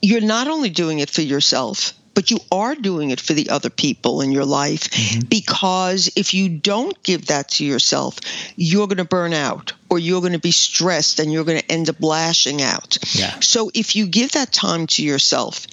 You're 0.00 0.20
not 0.20 0.48
only 0.48 0.70
doing 0.70 1.00
it 1.00 1.10
for 1.10 1.22
yourself 1.22 1.94
but 2.14 2.30
you 2.30 2.38
are 2.50 2.74
doing 2.74 3.10
it 3.10 3.20
for 3.20 3.32
the 3.32 3.50
other 3.50 3.70
people 3.70 4.20
in 4.20 4.32
your 4.32 4.44
life 4.44 4.90
mm-hmm. 4.90 5.26
because 5.28 6.10
if 6.16 6.34
you 6.34 6.48
don't 6.48 7.02
give 7.02 7.26
that 7.26 7.48
to 7.50 7.64
yourself, 7.64 8.18
you're 8.56 8.86
going 8.86 8.98
to 8.98 9.04
burn 9.04 9.32
out 9.32 9.72
or 9.90 9.98
you're 9.98 10.20
going 10.20 10.32
to 10.32 10.38
be 10.38 10.50
stressed 10.50 11.18
and 11.20 11.32
you're 11.32 11.44
going 11.44 11.60
to 11.60 11.72
end 11.72 11.88
up 11.88 12.00
lashing 12.00 12.62
out. 12.62 12.98
Yeah. 13.14 13.38
So 13.40 13.70
if 13.74 13.96
you 13.96 14.06
give 14.06 14.32
that 14.32 14.52
time 14.52 14.86
to 14.88 15.04
yourself, 15.04 15.66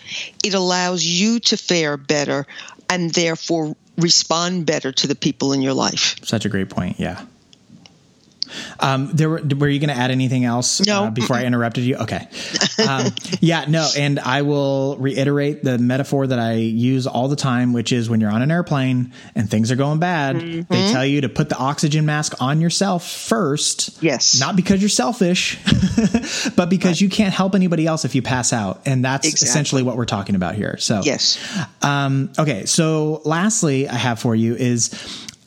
it 0.43 0.53
allows 0.53 1.03
you 1.03 1.39
to 1.41 1.57
fare 1.57 1.97
better 1.97 2.45
and 2.89 3.11
therefore 3.11 3.75
respond 3.97 4.65
better 4.65 4.91
to 4.91 5.07
the 5.07 5.15
people 5.15 5.53
in 5.53 5.61
your 5.61 5.73
life. 5.73 6.17
Such 6.23 6.45
a 6.45 6.49
great 6.49 6.69
point. 6.69 6.99
Yeah. 6.99 7.25
Um, 8.81 9.09
there 9.13 9.29
were, 9.29 9.41
were 9.57 9.69
you 9.69 9.79
going 9.79 9.95
to 9.95 9.95
add 9.95 10.11
anything 10.11 10.43
else 10.43 10.85
no. 10.85 11.05
uh, 11.05 11.09
before 11.11 11.35
I 11.35 11.45
interrupted 11.45 11.83
you? 11.83 11.97
Okay. 11.97 12.27
Um, 12.81 13.13
yeah, 13.41 13.65
no. 13.67 13.87
And 13.95 14.19
I 14.19 14.41
will 14.41 14.97
reiterate 14.97 15.63
the 15.63 15.77
metaphor 15.77 16.25
that 16.25 16.39
I 16.39 16.53
use 16.53 17.05
all 17.05 17.27
the 17.27 17.35
time, 17.35 17.73
which 17.73 17.91
is 17.91 18.09
when 18.09 18.19
you're 18.19 18.31
on 18.31 18.41
an 18.41 18.49
airplane 18.49 19.13
and 19.35 19.47
things 19.47 19.71
are 19.71 19.75
going 19.75 19.99
bad, 19.99 20.37
mm-hmm. 20.37 20.73
they 20.73 20.91
tell 20.91 21.05
you 21.05 21.21
to 21.21 21.29
put 21.29 21.49
the 21.49 21.57
oxygen 21.57 22.07
mask 22.07 22.41
on 22.41 22.59
yourself 22.59 23.07
first. 23.07 24.01
Yes. 24.01 24.39
Not 24.39 24.55
because 24.55 24.81
you're 24.81 24.89
selfish, 24.89 25.59
but 26.55 26.71
because 26.71 26.93
right. 26.93 27.01
you 27.01 27.09
can't 27.09 27.35
help 27.35 27.53
anybody 27.53 27.85
else 27.85 28.03
if 28.03 28.15
you 28.15 28.23
pass 28.23 28.51
out. 28.51 28.81
And 28.87 29.05
that's 29.05 29.27
exactly. 29.27 29.49
essentially 29.49 29.83
what 29.83 29.95
we're 29.95 30.05
talking 30.05 30.33
about 30.33 30.55
here. 30.55 30.77
So, 30.77 31.01
yes. 31.03 31.37
Um, 31.83 32.31
okay. 32.39 32.65
So, 32.65 33.21
lastly, 33.25 33.87
I 33.87 33.95
have 33.95 34.19
for 34.19 34.35
you 34.35 34.55
is 34.55 34.89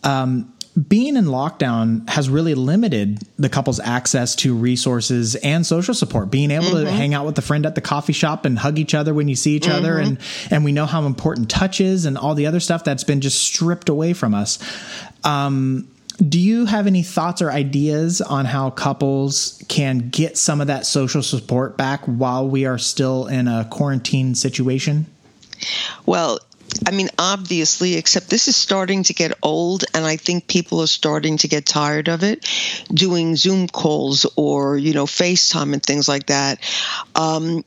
um, 0.04 0.53
being 0.88 1.16
in 1.16 1.26
lockdown 1.26 2.08
has 2.08 2.28
really 2.28 2.54
limited 2.54 3.20
the 3.36 3.48
couple's 3.48 3.78
access 3.78 4.34
to 4.34 4.54
resources 4.54 5.36
and 5.36 5.64
social 5.64 5.94
support. 5.94 6.30
Being 6.30 6.50
able 6.50 6.66
mm-hmm. 6.66 6.86
to 6.86 6.90
hang 6.90 7.14
out 7.14 7.26
with 7.26 7.38
a 7.38 7.42
friend 7.42 7.64
at 7.64 7.76
the 7.76 7.80
coffee 7.80 8.12
shop 8.12 8.44
and 8.44 8.58
hug 8.58 8.78
each 8.78 8.92
other 8.92 9.14
when 9.14 9.28
you 9.28 9.36
see 9.36 9.54
each 9.54 9.64
mm-hmm. 9.64 9.76
other, 9.76 9.98
and 9.98 10.18
and 10.50 10.64
we 10.64 10.72
know 10.72 10.86
how 10.86 11.06
important 11.06 11.48
touch 11.48 11.80
is 11.80 12.06
and 12.06 12.18
all 12.18 12.34
the 12.34 12.46
other 12.46 12.60
stuff 12.60 12.82
that's 12.82 13.04
been 13.04 13.20
just 13.20 13.40
stripped 13.40 13.88
away 13.88 14.12
from 14.14 14.34
us. 14.34 14.58
Um, 15.22 15.88
do 16.28 16.40
you 16.40 16.66
have 16.66 16.86
any 16.86 17.02
thoughts 17.02 17.40
or 17.42 17.50
ideas 17.50 18.20
on 18.20 18.44
how 18.44 18.70
couples 18.70 19.62
can 19.68 20.10
get 20.10 20.38
some 20.38 20.60
of 20.60 20.68
that 20.68 20.86
social 20.86 21.22
support 21.22 21.76
back 21.76 22.04
while 22.04 22.48
we 22.48 22.66
are 22.66 22.78
still 22.78 23.26
in 23.26 23.48
a 23.48 23.66
quarantine 23.70 24.34
situation? 24.34 25.06
Well, 26.06 26.38
I 26.86 26.90
mean, 26.90 27.08
obviously, 27.18 27.94
except 27.94 28.28
this 28.28 28.48
is 28.48 28.56
starting 28.56 29.04
to 29.04 29.14
get 29.14 29.32
old, 29.42 29.84
and 29.94 30.04
I 30.04 30.16
think 30.16 30.46
people 30.46 30.80
are 30.82 30.86
starting 30.86 31.38
to 31.38 31.48
get 31.48 31.66
tired 31.66 32.08
of 32.08 32.22
it, 32.22 32.48
doing 32.92 33.36
Zoom 33.36 33.68
calls 33.68 34.26
or, 34.36 34.76
you 34.76 34.94
know, 34.94 35.06
FaceTime 35.06 35.72
and 35.72 35.82
things 35.82 36.08
like 36.08 36.26
that. 36.26 36.60
Um, 37.14 37.64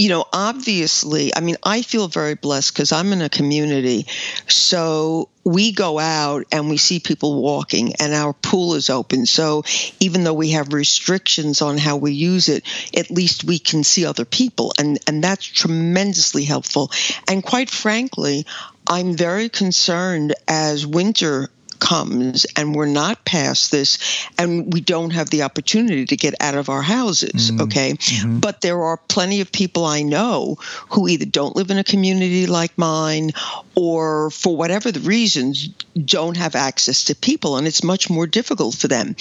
you 0.00 0.08
know, 0.08 0.24
obviously, 0.32 1.30
I 1.36 1.40
mean, 1.40 1.56
I 1.62 1.82
feel 1.82 2.08
very 2.08 2.34
blessed 2.34 2.72
because 2.72 2.90
I'm 2.90 3.12
in 3.12 3.20
a 3.20 3.28
community. 3.28 4.06
So 4.48 5.28
we 5.44 5.72
go 5.72 5.98
out 5.98 6.46
and 6.50 6.70
we 6.70 6.78
see 6.78 7.00
people 7.00 7.42
walking, 7.42 7.96
and 7.96 8.14
our 8.14 8.32
pool 8.32 8.76
is 8.76 8.88
open. 8.88 9.26
So 9.26 9.62
even 10.00 10.24
though 10.24 10.32
we 10.32 10.52
have 10.52 10.72
restrictions 10.72 11.60
on 11.60 11.76
how 11.76 11.98
we 11.98 12.12
use 12.12 12.48
it, 12.48 12.64
at 12.96 13.10
least 13.10 13.44
we 13.44 13.58
can 13.58 13.84
see 13.84 14.06
other 14.06 14.24
people. 14.24 14.72
And, 14.78 14.98
and 15.06 15.22
that's 15.22 15.44
tremendously 15.44 16.44
helpful. 16.44 16.90
And 17.28 17.44
quite 17.44 17.68
frankly, 17.68 18.46
I'm 18.86 19.18
very 19.18 19.50
concerned 19.50 20.34
as 20.48 20.86
winter 20.86 21.50
comes 21.80 22.46
and 22.56 22.74
we're 22.74 22.86
not 22.86 23.24
past 23.24 23.70
this 23.70 24.28
and 24.38 24.72
we 24.72 24.80
don't 24.80 25.10
have 25.10 25.30
the 25.30 25.42
opportunity 25.42 26.06
to 26.06 26.16
get 26.16 26.34
out 26.40 26.54
of 26.54 26.68
our 26.68 26.82
houses, 26.82 27.50
mm-hmm. 27.50 27.62
okay? 27.62 27.92
Mm-hmm. 27.92 28.38
But 28.40 28.60
there 28.60 28.82
are 28.82 28.96
plenty 28.96 29.40
of 29.40 29.50
people 29.50 29.84
I 29.84 30.02
know 30.02 30.56
who 30.90 31.08
either 31.08 31.24
don't 31.24 31.56
live 31.56 31.70
in 31.70 31.78
a 31.78 31.84
community 31.84 32.46
like 32.46 32.76
mine 32.78 33.32
or 33.74 34.30
for 34.30 34.56
whatever 34.56 34.92
the 34.92 35.00
reasons 35.00 35.68
don't 36.04 36.36
have 36.36 36.54
access 36.54 37.04
to 37.04 37.14
people 37.14 37.56
and 37.56 37.66
it's 37.66 37.82
much 37.82 38.10
more 38.10 38.26
difficult 38.26 38.74
for 38.74 38.88
them. 38.88 39.16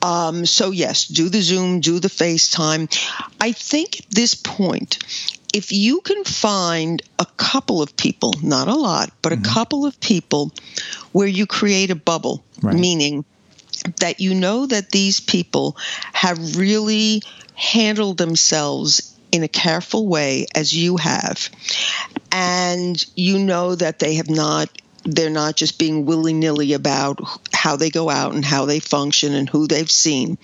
Um, 0.00 0.46
so, 0.46 0.70
yes, 0.70 1.06
do 1.06 1.28
the 1.28 1.40
Zoom, 1.40 1.80
do 1.80 1.98
the 1.98 2.08
FaceTime. 2.08 2.88
I 3.40 3.52
think 3.52 4.00
at 4.00 4.10
this 4.10 4.34
point, 4.34 4.98
if 5.52 5.72
you 5.72 6.00
can 6.00 6.24
find 6.24 7.02
a 7.18 7.26
couple 7.36 7.82
of 7.82 7.96
people, 7.96 8.34
not 8.42 8.68
a 8.68 8.74
lot, 8.74 9.10
but 9.22 9.32
mm-hmm. 9.32 9.44
a 9.44 9.48
couple 9.48 9.86
of 9.86 9.98
people 10.00 10.52
where 11.12 11.28
you 11.28 11.46
create 11.46 11.90
a 11.90 11.94
bubble, 11.96 12.42
right. 12.62 12.74
meaning 12.74 13.24
that 14.00 14.20
you 14.20 14.34
know 14.34 14.66
that 14.66 14.90
these 14.90 15.20
people 15.20 15.76
have 16.12 16.56
really 16.56 17.22
handled 17.54 18.18
themselves 18.18 19.16
in 19.30 19.42
a 19.42 19.48
careful 19.48 20.06
way 20.06 20.46
as 20.54 20.72
you 20.72 20.96
have, 20.96 21.48
and 22.30 23.04
you 23.16 23.38
know 23.38 23.74
that 23.74 23.98
they 23.98 24.14
have 24.14 24.30
not 24.30 24.68
they're 25.04 25.30
not 25.30 25.56
just 25.56 25.78
being 25.78 26.06
willy 26.06 26.32
nilly 26.32 26.74
about 26.74 27.18
how 27.52 27.76
they 27.76 27.90
go 27.90 28.08
out 28.08 28.34
and 28.34 28.44
how 28.44 28.66
they 28.66 28.78
function 28.78 29.34
and 29.34 29.48
who 29.48 29.66
they've 29.66 29.90
seen. 29.90 30.38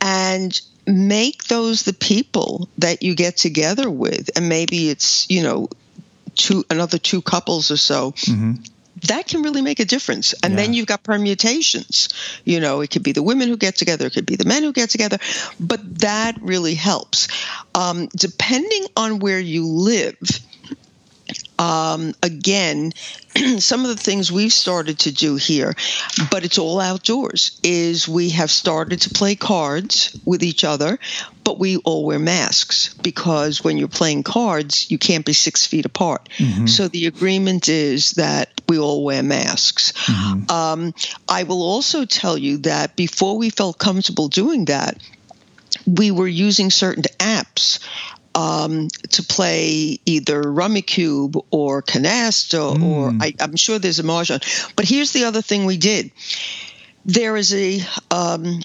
And 0.00 0.60
make 0.88 1.44
those 1.44 1.82
the 1.82 1.92
people 1.92 2.68
that 2.78 3.02
you 3.02 3.14
get 3.14 3.36
together 3.36 3.90
with. 3.90 4.30
And 4.36 4.48
maybe 4.48 4.88
it's 4.88 5.30
you 5.30 5.42
know 5.42 5.68
two 6.34 6.64
another 6.70 6.98
two 6.98 7.22
couples 7.22 7.70
or 7.70 7.76
so. 7.76 8.12
Mm-hmm. 8.12 8.54
that 9.06 9.28
can 9.28 9.42
really 9.42 9.62
make 9.62 9.80
a 9.80 9.84
difference. 9.84 10.34
And 10.42 10.52
yeah. 10.52 10.60
then 10.60 10.74
you've 10.74 10.86
got 10.86 11.02
permutations. 11.02 12.08
You 12.44 12.60
know 12.60 12.80
it 12.80 12.90
could 12.90 13.02
be 13.02 13.12
the 13.12 13.22
women 13.22 13.48
who 13.48 13.56
get 13.56 13.76
together. 13.76 14.06
It 14.06 14.14
could 14.14 14.26
be 14.26 14.36
the 14.36 14.48
men 14.48 14.62
who 14.62 14.72
get 14.72 14.90
together. 14.90 15.18
But 15.60 16.00
that 16.00 16.40
really 16.40 16.74
helps. 16.74 17.28
Um, 17.74 18.08
depending 18.16 18.86
on 18.96 19.18
where 19.18 19.40
you 19.40 19.66
live 19.66 20.16
um, 21.58 22.14
again, 22.22 22.92
some 23.58 23.82
of 23.82 23.88
the 23.88 24.02
things 24.02 24.30
we've 24.30 24.52
started 24.52 25.00
to 25.00 25.12
do 25.12 25.36
here, 25.36 25.74
but 26.30 26.44
it's 26.44 26.58
all 26.58 26.80
outdoors, 26.80 27.58
is 27.62 28.08
we 28.08 28.30
have 28.30 28.50
started 28.50 29.02
to 29.02 29.10
play 29.10 29.34
cards 29.34 30.18
with 30.24 30.42
each 30.42 30.64
other, 30.64 30.98
but 31.44 31.58
we 31.58 31.76
all 31.78 32.04
wear 32.04 32.18
masks 32.18 32.94
because 33.02 33.64
when 33.64 33.76
you're 33.76 33.88
playing 33.88 34.22
cards, 34.22 34.90
you 34.90 34.98
can't 34.98 35.24
be 35.24 35.32
six 35.32 35.66
feet 35.66 35.84
apart. 35.84 36.28
Mm-hmm. 36.38 36.66
So 36.66 36.88
the 36.88 37.06
agreement 37.06 37.68
is 37.68 38.12
that 38.12 38.60
we 38.68 38.78
all 38.78 39.04
wear 39.04 39.22
masks. 39.22 39.92
Mm-hmm. 39.92 40.50
Um, 40.50 40.94
I 41.28 41.42
will 41.42 41.62
also 41.62 42.04
tell 42.04 42.38
you 42.38 42.58
that 42.58 42.96
before 42.96 43.36
we 43.36 43.50
felt 43.50 43.78
comfortable 43.78 44.28
doing 44.28 44.66
that, 44.66 45.02
we 45.86 46.10
were 46.10 46.28
using 46.28 46.70
certain 46.70 47.04
apps 47.18 47.80
um, 48.34 48.88
to 49.10 49.22
play 49.22 49.98
either 50.04 50.42
Rummikub 50.42 51.44
or 51.50 51.82
Canasta, 51.82 52.76
mm. 52.76 52.82
or 52.82 53.14
I, 53.20 53.34
am 53.40 53.56
sure 53.56 53.78
there's 53.78 53.98
a 53.98 54.04
Mahjong. 54.04 54.74
But 54.76 54.88
here's 54.88 55.12
the 55.12 55.24
other 55.24 55.42
thing 55.42 55.64
we 55.64 55.76
did. 55.76 56.10
There 57.04 57.36
is 57.36 57.54
a 57.54 57.80
um, 58.10 58.60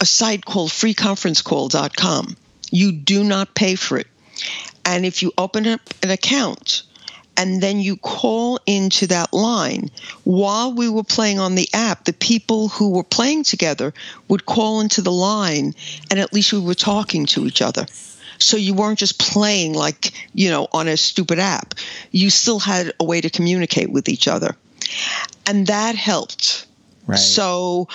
a 0.00 0.04
site 0.04 0.44
called 0.44 0.70
freeconferencecall.com. 0.70 2.36
You 2.70 2.92
do 2.92 3.24
not 3.24 3.54
pay 3.54 3.74
for 3.74 3.98
it, 3.98 4.06
and 4.84 5.06
if 5.06 5.22
you 5.22 5.32
open 5.38 5.66
up 5.66 5.80
an 6.02 6.10
account 6.10 6.82
and 7.36 7.62
then 7.62 7.80
you 7.80 7.96
call 7.96 8.58
into 8.66 9.06
that 9.08 9.32
line. 9.32 9.90
While 10.24 10.74
we 10.74 10.88
were 10.88 11.04
playing 11.04 11.38
on 11.38 11.54
the 11.54 11.68
app, 11.72 12.04
the 12.04 12.12
people 12.12 12.68
who 12.68 12.90
were 12.90 13.04
playing 13.04 13.44
together 13.44 13.94
would 14.28 14.46
call 14.46 14.80
into 14.80 15.00
the 15.00 15.12
line, 15.12 15.74
and 16.10 16.20
at 16.20 16.32
least 16.32 16.52
we 16.52 16.60
were 16.60 16.74
talking 16.74 17.26
to 17.26 17.46
each 17.46 17.62
other. 17.62 17.86
So 18.42 18.56
you 18.56 18.74
weren't 18.74 18.98
just 18.98 19.18
playing 19.18 19.74
like, 19.74 20.12
you 20.34 20.50
know, 20.50 20.68
on 20.72 20.88
a 20.88 20.96
stupid 20.96 21.38
app. 21.38 21.74
You 22.10 22.30
still 22.30 22.58
had 22.58 22.92
a 22.98 23.04
way 23.04 23.20
to 23.20 23.30
communicate 23.30 23.90
with 23.90 24.08
each 24.08 24.28
other. 24.28 24.56
And 25.46 25.66
that 25.68 25.94
helped. 25.94 26.66
Right. 27.06 27.18
So 27.18 27.88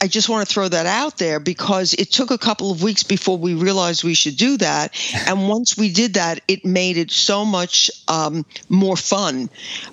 I 0.00 0.08
just 0.08 0.28
want 0.28 0.46
to 0.46 0.52
throw 0.52 0.68
that 0.68 0.86
out 0.86 1.18
there 1.18 1.38
because 1.38 1.94
it 1.94 2.10
took 2.10 2.32
a 2.32 2.38
couple 2.38 2.72
of 2.72 2.82
weeks 2.82 3.04
before 3.04 3.38
we 3.38 3.54
realized 3.54 4.02
we 4.02 4.14
should 4.14 4.36
do 4.36 4.56
that. 4.58 4.92
And 5.28 5.48
once 5.48 5.76
we 5.76 5.92
did 5.92 6.14
that, 6.14 6.40
it 6.48 6.64
made 6.64 6.96
it 6.96 7.10
so 7.10 7.44
much 7.44 7.90
um, 8.08 8.44
more 8.68 8.96
fun 8.96 9.48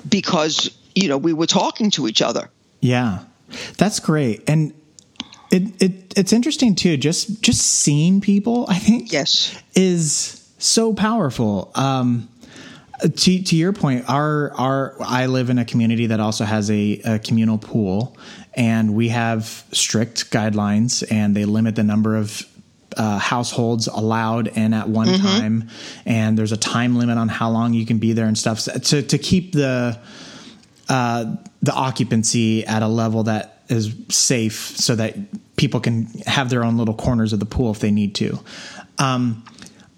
because, 0.07 0.71
you 0.95 1.07
know, 1.07 1.17
we 1.17 1.33
were 1.33 1.45
talking 1.45 1.91
to 1.91 2.07
each 2.07 2.21
other. 2.21 2.49
Yeah, 2.81 3.19
that's 3.77 3.99
great. 3.99 4.49
And 4.49 4.73
it, 5.51 5.81
it 5.81 6.13
it's 6.17 6.33
interesting 6.33 6.75
too. 6.75 6.97
Just 6.97 7.41
just 7.41 7.61
seeing 7.61 8.21
people, 8.21 8.65
I 8.67 8.77
think, 8.79 9.11
yes, 9.11 9.61
is 9.75 10.47
so 10.57 10.93
powerful. 10.93 11.71
Um, 11.75 12.29
to 13.01 13.43
to 13.43 13.55
your 13.55 13.73
point, 13.73 14.05
our 14.09 14.51
our 14.53 14.95
I 14.99 15.25
live 15.27 15.49
in 15.49 15.57
a 15.57 15.65
community 15.65 16.07
that 16.07 16.19
also 16.19 16.45
has 16.45 16.69
a, 16.69 17.01
a 17.05 17.19
communal 17.19 17.57
pool, 17.57 18.17
and 18.53 18.93
we 18.93 19.09
have 19.09 19.63
strict 19.71 20.31
guidelines, 20.31 21.03
and 21.09 21.35
they 21.35 21.45
limit 21.45 21.75
the 21.75 21.83
number 21.83 22.15
of 22.15 22.45
uh, 22.97 23.17
households 23.17 23.87
allowed 23.87 24.49
and 24.49 24.75
at 24.75 24.89
one 24.89 25.07
mm-hmm. 25.07 25.25
time, 25.25 25.69
and 26.05 26.37
there's 26.37 26.51
a 26.51 26.57
time 26.57 26.97
limit 26.97 27.17
on 27.17 27.29
how 27.29 27.49
long 27.49 27.73
you 27.73 27.85
can 27.85 27.97
be 27.97 28.13
there 28.13 28.25
and 28.25 28.37
stuff 28.37 28.63
to 28.63 29.01
to 29.01 29.17
keep 29.17 29.53
the 29.53 29.97
uh, 30.89 31.35
the 31.61 31.73
occupancy 31.73 32.65
at 32.65 32.83
a 32.83 32.87
level 32.87 33.23
that 33.23 33.58
is 33.69 33.95
safe 34.09 34.77
so 34.77 34.95
that 34.95 35.15
people 35.55 35.79
can 35.79 36.05
have 36.25 36.49
their 36.49 36.63
own 36.63 36.77
little 36.77 36.93
corners 36.93 37.33
of 37.33 37.39
the 37.39 37.45
pool 37.45 37.71
if 37.71 37.79
they 37.79 37.91
need 37.91 38.15
to. 38.15 38.39
Um, 38.97 39.45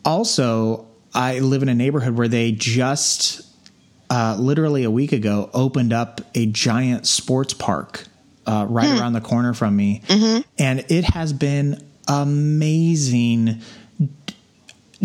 also, 0.04 0.88
I 1.14 1.40
live 1.40 1.64
in 1.64 1.70
a 1.70 1.76
neighborhood 1.76 2.18
where 2.18 2.28
they 2.28 2.52
just 2.52 3.42
uh, 4.10 4.36
literally 4.40 4.84
a 4.84 4.92
week 4.92 5.12
ago 5.12 5.50
opened 5.54 5.94
up 5.94 6.22
a 6.36 6.46
giant 6.46 7.08
sports 7.08 7.54
park 7.54 8.06
uh, 8.46 8.66
right 8.70 8.90
hmm. 8.90 9.00
around 9.00 9.14
the 9.14 9.22
corner 9.22 9.54
from 9.54 9.76
me, 9.76 10.02
mm-hmm. 10.08 10.42
and 10.58 10.86
it 10.90 11.06
has 11.06 11.32
been 11.32 11.88
amazing 12.08 13.62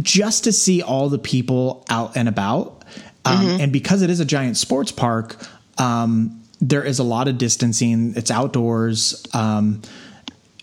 just 0.01 0.45
to 0.45 0.53
see 0.53 0.83
all 0.83 1.09
the 1.09 1.19
people 1.19 1.85
out 1.89 2.17
and 2.17 2.29
about. 2.29 2.85
Um, 3.25 3.39
mm-hmm. 3.39 3.61
And 3.61 3.73
because 3.73 4.03
it 4.03 4.11
is 4.11 4.21
a 4.21 4.25
giant 4.25 4.57
sports 4.57 4.93
park, 4.93 5.37
um, 5.79 6.43
there 6.61 6.85
is 6.85 6.99
a 6.99 7.05
lot 7.05 7.29
of 7.29 7.39
distancing. 7.39 8.15
It's 8.17 8.31
outdoors. 8.31 9.27
Um, 9.35 9.83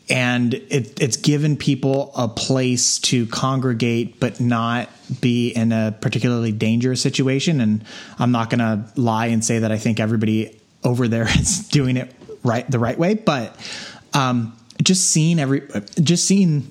and 0.09 0.53
it, 0.53 1.01
it's 1.01 1.17
given 1.17 1.55
people 1.55 2.11
a 2.15 2.27
place 2.27 2.99
to 2.99 3.25
congregate 3.27 4.19
but 4.19 4.39
not 4.39 4.89
be 5.21 5.49
in 5.49 5.71
a 5.71 5.95
particularly 6.01 6.51
dangerous 6.51 7.01
situation 7.01 7.61
and 7.61 7.83
i'm 8.19 8.31
not 8.31 8.49
going 8.49 8.59
to 8.59 8.85
lie 8.99 9.27
and 9.27 9.43
say 9.45 9.59
that 9.59 9.71
i 9.71 9.77
think 9.77 9.99
everybody 9.99 10.59
over 10.83 11.07
there 11.07 11.23
is 11.39 11.67
doing 11.69 11.97
it 11.97 12.13
right 12.43 12.69
the 12.69 12.79
right 12.79 12.97
way 12.97 13.13
but 13.13 13.55
um, 14.13 14.55
just 14.83 15.09
seeing 15.09 15.39
every 15.39 15.67
just 16.01 16.25
seeing 16.25 16.69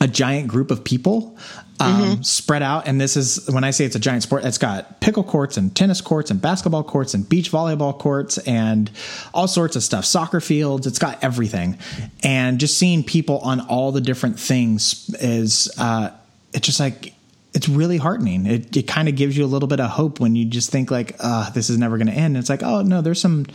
a 0.00 0.08
giant 0.08 0.48
group 0.48 0.70
of 0.70 0.84
people 0.84 1.36
um, 1.82 2.02
mm-hmm. 2.02 2.22
spread 2.22 2.62
out. 2.62 2.86
And 2.86 3.00
this 3.00 3.16
is 3.16 3.48
when 3.50 3.64
I 3.64 3.70
say 3.70 3.84
it's 3.84 3.96
a 3.96 4.00
giant 4.00 4.22
sport, 4.22 4.44
it's 4.44 4.58
got 4.58 5.00
pickle 5.00 5.24
courts 5.24 5.56
and 5.56 5.74
tennis 5.74 6.00
courts 6.00 6.30
and 6.30 6.40
basketball 6.40 6.84
courts 6.84 7.14
and 7.14 7.28
beach 7.28 7.50
volleyball 7.50 7.98
courts 7.98 8.38
and 8.38 8.90
all 9.34 9.48
sorts 9.48 9.76
of 9.76 9.82
stuff, 9.82 10.04
soccer 10.04 10.40
fields. 10.40 10.86
It's 10.86 10.98
got 10.98 11.22
everything. 11.22 11.78
And 12.22 12.60
just 12.60 12.78
seeing 12.78 13.02
people 13.02 13.38
on 13.38 13.60
all 13.60 13.92
the 13.92 14.00
different 14.00 14.38
things 14.38 15.12
is, 15.20 15.70
uh, 15.78 16.10
it's 16.52 16.66
just 16.66 16.80
like, 16.80 17.14
it's 17.54 17.68
really 17.68 17.98
heartening. 17.98 18.46
It, 18.46 18.76
it 18.76 18.88
kind 18.88 19.08
of 19.08 19.16
gives 19.16 19.36
you 19.36 19.44
a 19.44 19.46
little 19.46 19.68
bit 19.68 19.80
of 19.80 19.90
hope 19.90 20.20
when 20.20 20.36
you 20.36 20.46
just 20.46 20.70
think 20.70 20.90
like, 20.90 21.16
uh, 21.18 21.50
this 21.50 21.68
is 21.68 21.78
never 21.78 21.98
going 21.98 22.06
to 22.06 22.14
end. 22.14 22.36
It's 22.36 22.48
like, 22.48 22.62
oh 22.62 22.82
no, 22.82 23.02
there's 23.02 23.20
some 23.20 23.46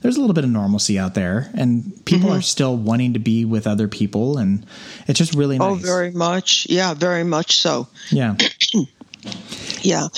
there's 0.00 0.16
a 0.16 0.20
little 0.20 0.34
bit 0.34 0.44
of 0.44 0.50
normalcy 0.50 0.98
out 0.98 1.14
there 1.14 1.50
and 1.54 2.04
people 2.04 2.28
mm-hmm. 2.28 2.38
are 2.38 2.42
still 2.42 2.76
wanting 2.76 3.12
to 3.14 3.18
be 3.18 3.44
with 3.44 3.66
other 3.66 3.88
people 3.88 4.38
and 4.38 4.66
it's 5.06 5.18
just 5.18 5.34
really 5.34 5.58
oh, 5.58 5.74
nice. 5.74 5.84
Oh, 5.84 5.86
very 5.86 6.10
much. 6.10 6.66
Yeah, 6.68 6.94
very 6.94 7.24
much 7.24 7.60
so. 7.60 7.88
Yeah. 8.10 8.36
yeah. 9.82 10.08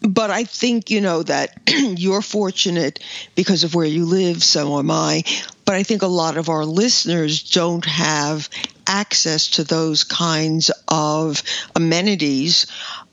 But 0.00 0.30
I 0.30 0.44
think, 0.44 0.90
you 0.90 1.00
know, 1.00 1.22
that 1.24 1.60
you're 1.68 2.22
fortunate 2.22 3.00
because 3.34 3.64
of 3.64 3.74
where 3.74 3.86
you 3.86 4.04
live, 4.06 4.42
so 4.42 4.78
am 4.78 4.90
I. 4.90 5.24
But 5.64 5.74
I 5.74 5.82
think 5.82 6.02
a 6.02 6.06
lot 6.06 6.36
of 6.36 6.48
our 6.48 6.64
listeners 6.64 7.50
don't 7.50 7.84
have 7.84 8.48
access 8.86 9.48
to 9.48 9.64
those 9.64 10.04
kinds 10.04 10.70
of 10.86 11.42
amenities. 11.74 12.66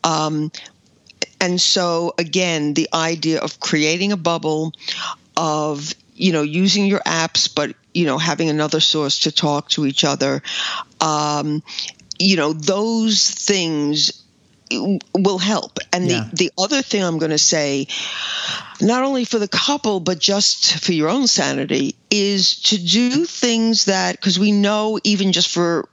Um, 0.04 0.52
and 1.42 1.60
so, 1.60 2.14
again, 2.18 2.74
the 2.74 2.90
idea 2.94 3.42
of 3.42 3.60
creating 3.60 4.12
a 4.12 4.18
bubble, 4.18 4.72
of 5.36 5.94
you 6.16 6.32
know 6.32 6.42
using 6.42 6.86
your 6.86 7.02
apps, 7.02 7.54
but 7.54 7.76
you 7.94 8.06
know 8.06 8.18
having 8.18 8.50
another 8.50 8.80
source 8.80 9.22
to 9.22 9.32
talk 9.32 9.70
to 9.70 9.86
each 9.86 10.04
other, 10.04 10.42
um, 11.02 11.62
you 12.18 12.38
know 12.38 12.54
those 12.54 13.30
things 13.30 14.24
will 14.72 15.38
help. 15.38 15.80
And 15.94 16.08
yeah. 16.08 16.28
the, 16.32 16.36
the 16.36 16.52
other 16.58 16.82
thing 16.82 17.04
I'm 17.04 17.18
going 17.18 17.32
to 17.32 17.38
say, 17.38 17.88
not 18.82 19.04
only 19.04 19.26
for 19.26 19.40
the 19.40 19.48
couple, 19.48 20.00
but 20.00 20.20
just 20.20 20.84
for 20.84 20.92
your 20.92 21.10
own 21.10 21.28
sanity, 21.28 21.96
is 22.10 22.62
to 22.62 22.78
do 22.78 23.26
things 23.26 23.86
that, 23.86 24.16
because 24.16 24.40
we 24.40 24.52
know 24.52 25.00
even 25.04 25.32
just 25.32 25.54
for 25.54 25.88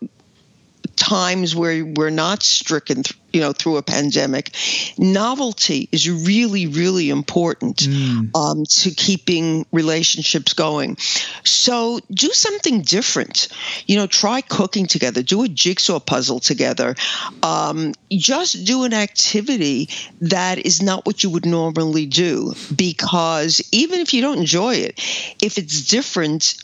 times 0.96 1.54
where 1.54 1.84
we're 1.84 2.10
not 2.10 2.42
stricken, 2.42 3.02
you 3.32 3.40
know, 3.40 3.52
through 3.52 3.76
a 3.76 3.82
pandemic, 3.82 4.54
novelty 4.98 5.88
is 5.92 6.08
really, 6.08 6.66
really 6.66 7.10
important 7.10 7.78
mm. 7.78 8.34
um, 8.36 8.64
to 8.64 8.90
keeping 8.90 9.66
relationships 9.72 10.52
going. 10.52 10.96
So 11.44 12.00
do 12.10 12.28
something 12.28 12.82
different. 12.82 13.48
You 13.86 13.96
know, 13.96 14.06
try 14.06 14.40
cooking 14.40 14.86
together, 14.86 15.22
do 15.22 15.42
a 15.42 15.48
jigsaw 15.48 16.00
puzzle 16.00 16.40
together. 16.40 16.94
Um, 17.42 17.92
just 18.10 18.64
do 18.64 18.84
an 18.84 18.94
activity 18.94 19.88
that 20.20 20.58
is 20.58 20.82
not 20.82 21.06
what 21.06 21.22
you 21.22 21.30
would 21.30 21.46
normally 21.46 22.06
do 22.06 22.54
because 22.74 23.62
even 23.72 24.00
if 24.00 24.14
you 24.14 24.22
don't 24.22 24.38
enjoy 24.38 24.74
it, 24.76 24.98
if 25.40 25.58
it's 25.58 25.88
different, 25.88 26.54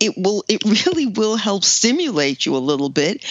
it 0.00 0.16
will 0.16 0.44
it 0.48 0.62
really 0.86 1.06
will 1.06 1.36
help 1.36 1.64
stimulate 1.64 2.46
you 2.46 2.56
a 2.56 2.58
little 2.58 2.88
bit 2.88 3.24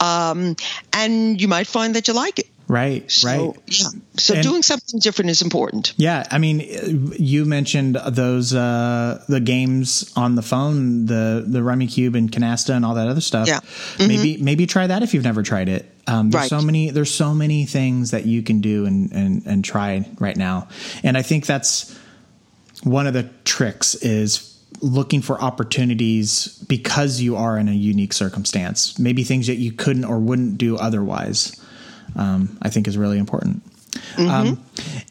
um, 0.00 0.56
and 0.92 1.40
you 1.40 1.48
might 1.48 1.66
find 1.66 1.94
that 1.96 2.08
you 2.08 2.14
like 2.14 2.38
it 2.38 2.48
Right, 2.72 3.10
so, 3.10 3.28
right. 3.28 3.56
Yeah. 3.66 3.88
So 4.16 4.34
and, 4.34 4.42
doing 4.42 4.62
something 4.62 4.98
different 4.98 5.30
is 5.30 5.42
important. 5.42 5.92
Yeah, 5.98 6.26
I 6.30 6.38
mean, 6.38 6.60
you 7.18 7.44
mentioned 7.44 7.96
those 7.96 8.54
uh, 8.54 9.22
the 9.28 9.40
games 9.40 10.10
on 10.16 10.36
the 10.36 10.42
phone, 10.42 11.04
the 11.04 11.44
the 11.46 11.58
Rummikub 11.58 12.16
and 12.16 12.32
Canasta 12.32 12.74
and 12.74 12.86
all 12.86 12.94
that 12.94 13.08
other 13.08 13.20
stuff. 13.20 13.46
Yeah. 13.46 13.60
Mm-hmm. 13.60 14.08
Maybe 14.08 14.36
maybe 14.38 14.66
try 14.66 14.86
that 14.86 15.02
if 15.02 15.12
you've 15.12 15.22
never 15.22 15.42
tried 15.42 15.68
it. 15.68 15.86
Um, 16.06 16.30
there's 16.30 16.50
right. 16.50 16.60
so 16.60 16.64
many 16.64 16.88
there's 16.88 17.12
so 17.12 17.34
many 17.34 17.66
things 17.66 18.12
that 18.12 18.24
you 18.24 18.42
can 18.42 18.62
do 18.62 18.86
and 18.86 19.12
and 19.12 19.42
and 19.44 19.62
try 19.62 20.08
right 20.18 20.36
now, 20.36 20.68
and 21.02 21.18
I 21.18 21.22
think 21.22 21.44
that's 21.44 21.94
one 22.84 23.06
of 23.06 23.12
the 23.12 23.28
tricks 23.44 23.94
is 23.96 24.51
looking 24.82 25.22
for 25.22 25.40
opportunities 25.40 26.58
because 26.68 27.20
you 27.20 27.36
are 27.36 27.56
in 27.56 27.68
a 27.68 27.72
unique 27.72 28.12
circumstance, 28.12 28.98
maybe 28.98 29.22
things 29.22 29.46
that 29.46 29.54
you 29.54 29.72
couldn't 29.72 30.04
or 30.04 30.18
wouldn't 30.18 30.58
do 30.58 30.76
otherwise, 30.76 31.58
um, 32.16 32.58
I 32.60 32.68
think 32.68 32.88
is 32.88 32.98
really 32.98 33.18
important. 33.18 33.62
Mm-hmm. 34.16 34.28
Um, 34.28 34.64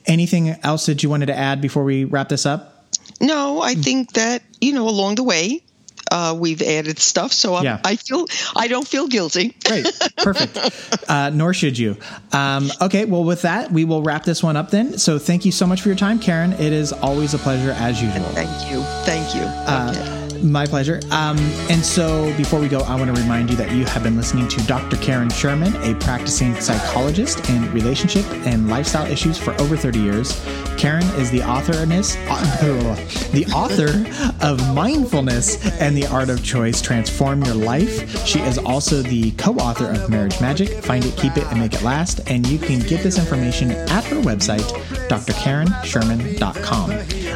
anything 0.06 0.50
else 0.64 0.86
that 0.88 1.02
you 1.04 1.10
wanted 1.10 1.28
to 1.28 1.38
add 1.38 1.62
before 1.62 1.84
we 1.84 2.04
wrap 2.04 2.30
this 2.30 2.46
up? 2.46 2.86
No, 3.22 3.62
I 3.62 3.76
think 3.76 4.14
that, 4.14 4.44
you 4.60 4.74
know, 4.74 4.88
along 4.90 5.16
the 5.16 5.24
way, 5.24 5.64
uh, 6.12 6.36
we've 6.38 6.62
added 6.62 7.00
stuff, 7.00 7.32
so 7.32 7.62
yeah. 7.62 7.80
I 7.84 7.96
feel 7.96 8.28
I 8.56 8.68
don't 8.68 8.88
feel 8.88 9.08
guilty. 9.08 9.56
Great, 9.66 9.88
perfect. 10.18 10.58
Uh, 11.08 11.30
nor 11.30 11.54
should 11.54 11.78
you. 11.78 11.98
Um, 12.32 12.72
okay, 12.80 13.04
well, 13.04 13.24
with 13.26 13.42
that, 13.42 13.72
we 13.72 13.84
will 13.84 14.02
wrap 14.02 14.24
this 14.24 14.42
one 14.42 14.56
up 14.56 14.70
then. 14.70 14.98
So, 14.98 15.20
thank 15.20 15.44
you 15.44 15.52
so 15.52 15.68
much 15.68 15.82
for 15.82 15.90
your 15.90 15.98
time, 15.98 16.20
Karen. 16.20 16.54
It 16.54 16.72
is 16.72 16.94
always 16.94 17.34
a 17.34 17.38
pleasure 17.38 17.72
as 17.72 18.02
usual. 18.02 18.24
Thank 18.30 18.72
you. 18.72 18.82
Thank 19.04 19.36
you. 19.36 19.42
Uh, 19.42 19.94
okay. 19.94 20.21
My 20.44 20.66
pleasure. 20.66 21.00
Um, 21.12 21.38
and 21.70 21.86
so, 21.86 22.36
before 22.36 22.60
we 22.60 22.68
go, 22.68 22.80
I 22.82 22.96
want 22.96 23.16
to 23.16 23.22
remind 23.22 23.50
you 23.50 23.56
that 23.58 23.72
you 23.72 23.86
have 23.86 24.02
been 24.04 24.18
listening 24.18 24.48
to 24.50 24.64
Dr. 24.64 24.98
Karen 24.98 25.30
Sherman, 25.30 25.76
a 25.78 25.94
practicing 26.00 26.56
psychologist 26.60 27.48
in 27.50 27.72
relationship 27.72 28.26
and 28.46 28.70
lifestyle 28.70 29.06
issues 29.06 29.38
for 29.38 29.54
over 29.62 29.78
30 29.78 30.00
years. 30.00 30.44
Karen 30.78 31.06
is 31.20 31.30
the 31.30 31.44
author, 31.44 31.74
the 33.32 33.46
author 33.54 34.04
of 34.44 34.60
Mindfulness 34.74 35.80
and 35.80 35.96
the 35.96 36.08
Art 36.08 36.30
of 36.30 36.44
Choice 36.44 36.82
Transform 36.82 37.44
Your 37.44 37.54
Life. 37.54 38.26
She 38.26 38.40
is 38.40 38.58
also 38.58 39.04
the 39.04 39.32
co 39.32 39.54
author 39.58 39.92
of 39.92 40.10
Marriage 40.10 40.42
Magic 40.42 40.70
Find 40.84 41.06
It, 41.06 41.16
Keep 41.18 41.38
It, 41.38 41.46
and 41.46 41.60
Make 41.60 41.74
It 41.74 41.84
Last. 41.84 42.22
And 42.28 42.48
you 42.48 42.58
can 42.58 42.80
get 42.80 43.04
this 43.04 43.20
information 43.20 43.72
at 43.72 44.04
her 44.06 44.22
website, 44.22 44.68
drkarensherman.com. 45.08 46.92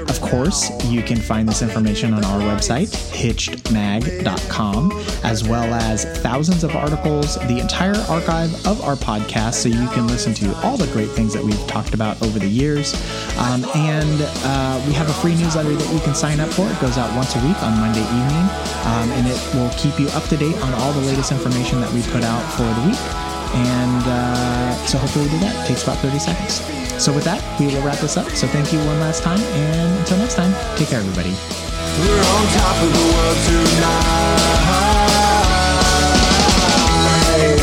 Of 0.10 0.22
course, 0.22 0.72
you 0.86 1.02
can 1.04 1.18
find 1.18 1.48
this 1.48 1.62
information 1.62 2.13
on 2.13 2.24
our 2.26 2.39
website, 2.39 2.94
hitchedmag.com, 2.95 4.91
as 5.23 5.43
well 5.47 5.73
as 5.73 6.05
thousands 6.19 6.63
of 6.63 6.75
articles, 6.75 7.36
the 7.47 7.60
entire 7.60 7.95
archive 8.10 8.53
of 8.65 8.81
our 8.84 8.95
podcast, 8.95 9.55
so 9.55 9.69
you 9.69 9.88
can 9.89 10.08
listen 10.08 10.34
to 10.36 10.55
all 10.63 10.77
the 10.77 10.88
great 10.88 11.10
things 11.10 11.34
that 11.34 11.43
we've 11.43 11.67
talked 11.67 11.93
about 11.93 12.21
over 12.21 12.39
the 12.39 12.47
years. 12.47 12.93
Um, 13.38 13.65
and 13.75 14.21
uh, 14.43 14.84
we 14.88 14.93
have 14.93 15.10
a 15.10 15.13
free 15.13 15.36
newsletter 15.36 15.75
that 15.75 15.93
you 15.93 15.99
can 16.01 16.15
sign 16.15 16.39
up 16.39 16.49
for. 16.49 16.67
It 16.69 16.79
goes 16.79 16.97
out 16.97 17.13
once 17.15 17.36
a 17.36 17.39
week 17.45 17.62
on 17.63 17.79
Monday 17.79 18.03
evening, 18.03 18.47
um, 18.86 19.12
and 19.17 19.27
it 19.27 19.39
will 19.53 19.69
keep 19.77 19.99
you 19.99 20.08
up 20.10 20.23
to 20.29 20.38
date 20.38 20.58
on 20.62 20.73
all 20.75 20.93
the 20.93 21.01
latest 21.01 21.31
information 21.31 21.81
that 21.81 21.91
we 21.93 22.01
put 22.13 22.23
out 22.23 22.43
for 22.53 22.63
the 22.63 22.88
week. 22.89 22.99
And 23.55 24.03
uh, 24.05 24.75
so 24.86 24.97
hopefully 24.97 25.25
we 25.25 25.31
do 25.31 25.39
that. 25.39 25.55
It 25.63 25.67
takes 25.67 25.84
about 25.84 25.97
30 25.99 26.19
seconds. 26.19 26.62
So 27.01 27.13
with 27.13 27.23
that, 27.25 27.41
we 27.60 27.67
will 27.67 27.81
wrap 27.81 27.99
this 27.99 28.17
up. 28.17 28.29
So 28.31 28.47
thank 28.47 28.71
you 28.71 28.79
one 28.79 28.99
last 28.99 29.23
time, 29.23 29.39
and 29.39 29.99
until 29.99 30.17
next 30.17 30.36
time, 30.36 30.53
take 30.77 30.89
care, 30.89 30.99
everybody. 30.99 31.64
We're 31.97 32.19
on 32.19 32.47
top 32.60 32.77
of 32.84 32.91
the 32.91 33.05
world 33.13 33.38
tonight. 33.47 34.60
Hey. 37.29 37.55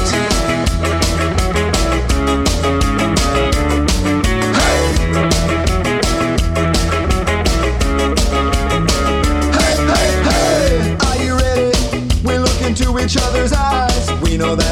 Hey, 9.53 9.75
hey, 9.93 10.97
Are 11.07 11.17
you 11.23 11.33
ready? 11.37 11.73
We're 12.25 12.41
each 13.01 13.17
other's 13.19 13.53
eyes. 13.53 14.11
We 14.23 14.39
know 14.39 14.57
that 14.57 14.72